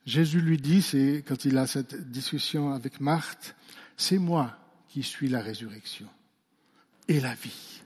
Jésus 0.04 0.40
lui 0.40 0.56
dit, 0.56 0.82
c'est 0.82 1.24
quand 1.24 1.44
il 1.44 1.56
a 1.56 1.68
cette 1.68 2.10
discussion 2.10 2.72
avec 2.72 3.00
Marthe, 3.00 3.54
c'est 3.96 4.18
moi 4.18 4.58
qui 4.88 5.04
suis 5.04 5.28
la 5.28 5.40
résurrection 5.40 6.08
et 7.06 7.20
la 7.20 7.32
vie. 7.36 7.82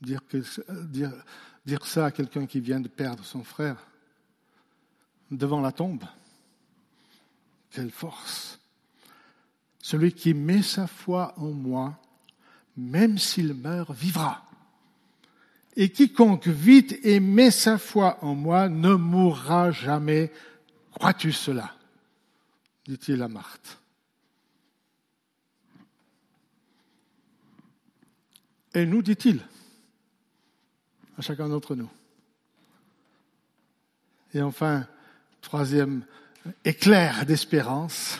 Dire, 0.00 0.22
ça 1.84 2.06
à 2.06 2.10
quelqu'un 2.10 2.46
qui 2.46 2.60
vient 2.60 2.80
de 2.80 2.88
perdre 2.88 3.22
son 3.22 3.44
frère 3.44 3.76
devant 5.30 5.60
la 5.60 5.72
tombe, 5.72 6.04
quelle 7.68 7.90
force. 7.90 8.58
Celui 9.82 10.14
qui 10.14 10.32
met 10.32 10.62
sa 10.62 10.86
foi 10.86 11.34
en 11.36 11.50
moi, 11.50 12.00
même 12.74 13.18
s'il 13.18 13.52
meurt, 13.52 13.92
vivra. 13.92 14.45
Et 15.76 15.90
quiconque 15.90 16.48
vit 16.48 16.98
et 17.02 17.20
met 17.20 17.50
sa 17.50 17.76
foi 17.76 18.18
en 18.22 18.34
moi 18.34 18.68
ne 18.68 18.94
mourra 18.94 19.70
jamais. 19.70 20.32
Crois-tu 20.92 21.32
cela? 21.32 21.76
dit-il 22.86 23.20
à 23.22 23.28
Marthe. 23.28 23.78
Et 28.74 28.84
nous, 28.84 29.02
dit-il, 29.02 29.40
à 31.16 31.22
chacun 31.22 31.48
d'entre 31.48 31.74
nous. 31.74 31.90
Et 34.34 34.42
enfin, 34.42 34.86
troisième 35.40 36.04
éclair 36.64 37.24
d'espérance, 37.24 38.18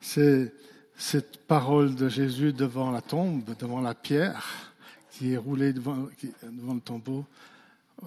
c'est 0.00 0.52
cette 0.96 1.46
parole 1.46 1.94
de 1.94 2.08
Jésus 2.08 2.52
devant 2.52 2.90
la 2.90 3.02
tombe, 3.02 3.54
devant 3.58 3.80
la 3.80 3.94
pierre 3.94 4.73
qui 5.14 5.32
est 5.32 5.36
roulée 5.36 5.72
devant, 5.72 6.08
le 6.42 6.80
tombeau. 6.80 7.24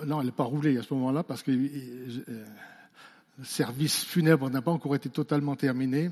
Non, 0.05 0.19
elle 0.19 0.27
n'est 0.27 0.31
pas 0.31 0.43
roulée 0.43 0.77
à 0.77 0.83
ce 0.83 0.93
moment-là 0.93 1.23
parce 1.23 1.41
que 1.41 1.51
euh, 1.51 2.45
le 3.39 3.45
service 3.45 4.03
funèbre 4.03 4.49
n'a 4.49 4.61
pas 4.61 4.71
encore 4.71 4.95
été 4.95 5.09
totalement 5.09 5.55
terminé. 5.55 6.11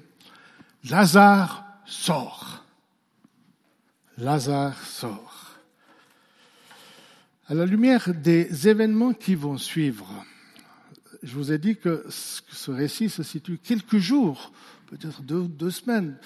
Lazare 0.89 1.65
sort. 1.85 2.65
Lazare 4.17 4.81
sort. 4.83 5.57
À 7.47 7.53
la 7.53 7.65
lumière 7.65 8.13
des 8.13 8.67
événements 8.67 9.13
qui 9.13 9.35
vont 9.35 9.57
suivre, 9.57 10.25
je 11.21 11.35
vous 11.35 11.51
ai 11.51 11.57
dit 11.57 11.75
que 11.75 12.05
ce 12.09 12.71
récit 12.71 13.09
se 13.09 13.21
situe 13.21 13.57
quelques 13.57 13.97
jours, 13.97 14.51
peut-être 14.87 15.21
deux, 15.21 15.69
semaines, 15.69 16.17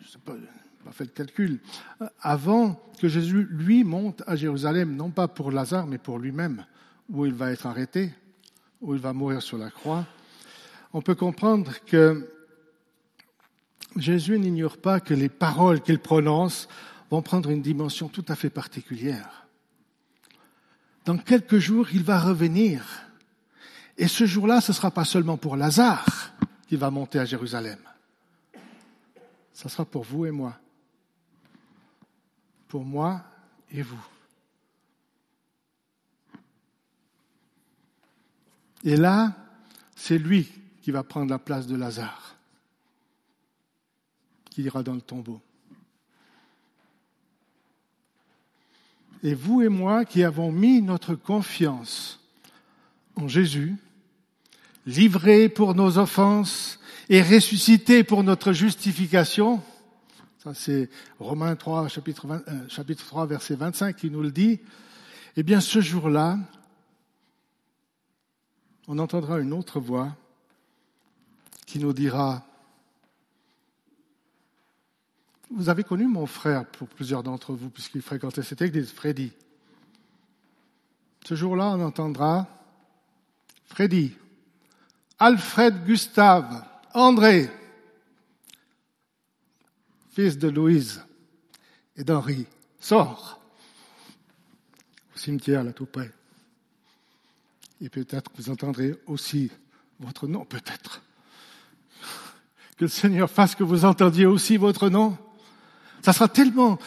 je 0.00 0.08
sais 0.08 0.18
pas, 0.24 0.34
pas 0.84 0.92
fait 0.92 1.04
le 1.04 1.10
calcul, 1.10 1.60
avant 2.20 2.80
que 3.00 3.08
Jésus, 3.08 3.46
lui, 3.50 3.84
monte 3.84 4.22
à 4.26 4.36
Jérusalem, 4.36 4.94
non 4.94 5.10
pas 5.10 5.28
pour 5.28 5.50
Lazare, 5.50 5.86
mais 5.86 5.98
pour 5.98 6.18
lui-même, 6.18 6.64
où 7.08 7.24
il 7.26 7.34
va 7.34 7.52
être 7.52 7.66
arrêté, 7.66 8.12
où 8.80 8.94
il 8.94 9.00
va 9.00 9.12
mourir 9.12 9.42
sur 9.42 9.58
la 9.58 9.70
croix. 9.70 10.06
On 10.92 11.02
peut 11.02 11.14
comprendre 11.14 11.72
que 11.86 12.28
Jésus 13.96 14.38
n'ignore 14.38 14.78
pas 14.78 15.00
que 15.00 15.14
les 15.14 15.28
paroles 15.28 15.80
qu'il 15.80 15.98
prononce 15.98 16.68
vont 17.10 17.22
prendre 17.22 17.50
une 17.50 17.62
dimension 17.62 18.08
tout 18.08 18.24
à 18.28 18.34
fait 18.34 18.50
particulière. 18.50 19.46
Dans 21.04 21.18
quelques 21.18 21.58
jours, 21.58 21.88
il 21.92 22.02
va 22.02 22.20
revenir. 22.20 22.84
Et 23.98 24.08
ce 24.08 24.24
jour-là, 24.24 24.60
ce 24.60 24.72
ne 24.72 24.76
sera 24.76 24.90
pas 24.90 25.04
seulement 25.04 25.36
pour 25.36 25.56
Lazare 25.56 26.32
qui 26.68 26.76
va 26.76 26.90
monter 26.90 27.18
à 27.18 27.24
Jérusalem. 27.24 27.78
Ce 29.52 29.68
sera 29.68 29.84
pour 29.84 30.04
vous 30.04 30.26
et 30.26 30.30
moi 30.30 30.58
pour 32.72 32.86
moi 32.86 33.22
et 33.70 33.82
vous. 33.82 34.02
Et 38.82 38.96
là, 38.96 39.36
c'est 39.94 40.16
lui 40.16 40.48
qui 40.80 40.90
va 40.90 41.02
prendre 41.02 41.30
la 41.30 41.38
place 41.38 41.66
de 41.66 41.76
Lazare, 41.76 42.34
qui 44.48 44.62
ira 44.62 44.82
dans 44.82 44.94
le 44.94 45.02
tombeau. 45.02 45.42
Et 49.22 49.34
vous 49.34 49.60
et 49.60 49.68
moi 49.68 50.06
qui 50.06 50.24
avons 50.24 50.50
mis 50.50 50.80
notre 50.80 51.14
confiance 51.14 52.20
en 53.16 53.28
Jésus, 53.28 53.76
livré 54.86 55.50
pour 55.50 55.74
nos 55.74 55.98
offenses 55.98 56.80
et 57.10 57.20
ressuscité 57.20 58.02
pour 58.02 58.24
notre 58.24 58.54
justification, 58.54 59.62
ça, 60.42 60.54
c'est 60.54 60.90
Romains 61.20 61.54
3, 61.54 61.86
chapitre, 61.86 62.26
euh, 62.28 62.68
chapitre 62.68 63.06
3, 63.06 63.26
verset 63.26 63.54
25 63.54 63.94
qui 63.94 64.10
nous 64.10 64.22
le 64.22 64.32
dit. 64.32 64.58
Eh 65.36 65.44
bien, 65.44 65.60
ce 65.60 65.80
jour-là, 65.80 66.36
on 68.88 68.98
entendra 68.98 69.38
une 69.38 69.52
autre 69.52 69.78
voix 69.78 70.16
qui 71.64 71.78
nous 71.78 71.92
dira, 71.92 72.44
vous 75.48 75.68
avez 75.68 75.84
connu 75.84 76.08
mon 76.08 76.26
frère 76.26 76.66
pour 76.66 76.88
plusieurs 76.88 77.22
d'entre 77.22 77.52
vous, 77.52 77.70
puisqu'il 77.70 78.02
fréquentait 78.02 78.42
cette 78.42 78.62
église, 78.62 78.90
Freddy. 78.90 79.30
Ce 81.24 81.36
jour-là, 81.36 81.66
on 81.66 81.84
entendra 81.84 82.48
Freddy, 83.66 84.12
Alfred 85.20 85.84
Gustave, 85.84 86.64
André, 86.94 87.48
fils 90.12 90.38
de 90.38 90.48
Louise 90.48 91.02
et 91.96 92.04
d'Henri, 92.04 92.46
sort 92.78 93.40
au 95.14 95.18
cimetière 95.18 95.64
là 95.64 95.72
tout 95.72 95.86
près. 95.86 96.10
Et 97.80 97.88
peut-être 97.88 98.30
vous 98.36 98.50
entendrez 98.50 98.94
aussi 99.06 99.50
votre 99.98 100.26
nom, 100.26 100.44
peut-être. 100.44 101.02
Que 102.76 102.84
le 102.84 102.88
Seigneur 102.88 103.30
fasse 103.30 103.54
que 103.54 103.64
vous 103.64 103.84
entendiez 103.84 104.26
aussi 104.26 104.56
votre 104.56 104.88
nom. 104.88 105.16
Ça 106.02 106.12
sera 106.12 106.28
tellement 106.28 106.78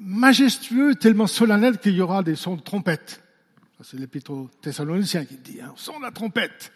majestueux, 0.00 0.94
tellement 0.94 1.26
solennel 1.26 1.78
qu'il 1.78 1.94
y 1.94 2.00
aura 2.00 2.22
des 2.22 2.36
sons 2.36 2.56
de 2.56 2.62
trompette. 2.62 3.22
C'est 3.82 3.98
l'épître 3.98 4.32
aux 4.32 4.50
Thessaloniciens 4.60 5.24
qui 5.24 5.36
dit, 5.36 5.60
hein, 5.60 5.72
son 5.76 5.98
de 5.98 6.04
la 6.04 6.10
trompette. 6.10 6.72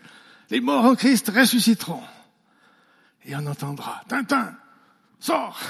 Les 0.51 0.61
morts 0.61 0.85
en 0.85 0.95
Christ 0.95 1.31
ressusciteront. 1.35 2.03
Et 3.25 3.35
on 3.35 3.47
entendra, 3.47 4.03
Tintin, 4.09 4.55
Sors 5.23 5.63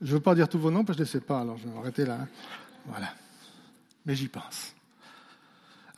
Je 0.00 0.06
ne 0.06 0.12
veux 0.12 0.20
pas 0.20 0.34
dire 0.34 0.48
tous 0.48 0.58
vos 0.58 0.70
noms 0.70 0.82
parce 0.82 0.96
que 0.96 1.04
je 1.04 1.10
ne 1.10 1.12
les 1.12 1.20
sais 1.20 1.26
pas, 1.26 1.42
alors 1.42 1.58
je 1.58 1.68
vais 1.68 1.74
m'arrêter 1.74 2.06
là. 2.06 2.20
Hein. 2.22 2.28
Voilà. 2.86 3.14
Mais 4.06 4.16
j'y 4.16 4.28
pense. 4.28 4.74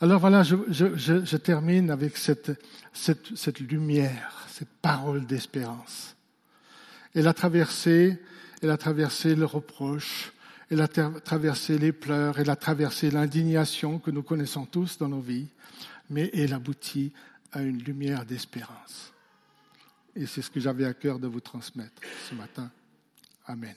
Alors 0.01 0.19
voilà, 0.19 0.43
je, 0.43 1.37
termine 1.37 1.89
avec 1.89 2.17
cette, 2.17 2.51
cette, 2.91 3.37
cette, 3.37 3.61
lumière, 3.61 4.45
cette 4.49 4.69
parole 4.81 5.25
d'espérance. 5.25 6.17
Elle 7.13 7.29
a 7.29 7.33
traversé, 7.33 8.21
elle 8.61 8.71
a 8.71 8.77
traversé 8.77 9.35
le 9.35 9.45
reproche, 9.45 10.33
elle 10.69 10.81
a 10.81 10.89
traversé 10.89 11.77
les 11.77 11.93
pleurs, 11.93 12.39
elle 12.39 12.49
a 12.49 12.57
traversé 12.57 13.09
l'indignation 13.09 13.99
que 13.99 14.11
nous 14.11 14.21
connaissons 14.21 14.65
tous 14.65 14.97
dans 14.97 15.07
nos 15.07 15.21
vies, 15.21 15.47
mais 16.09 16.29
elle 16.33 16.53
aboutit 16.53 17.13
à 17.53 17.61
une 17.61 17.81
lumière 17.81 18.25
d'espérance. 18.25 19.14
Et 20.15 20.25
c'est 20.25 20.41
ce 20.41 20.49
que 20.49 20.59
j'avais 20.59 20.85
à 20.85 20.93
cœur 20.93 21.19
de 21.19 21.27
vous 21.27 21.41
transmettre 21.41 22.01
ce 22.29 22.35
matin. 22.35 22.71
Amen. 23.45 23.75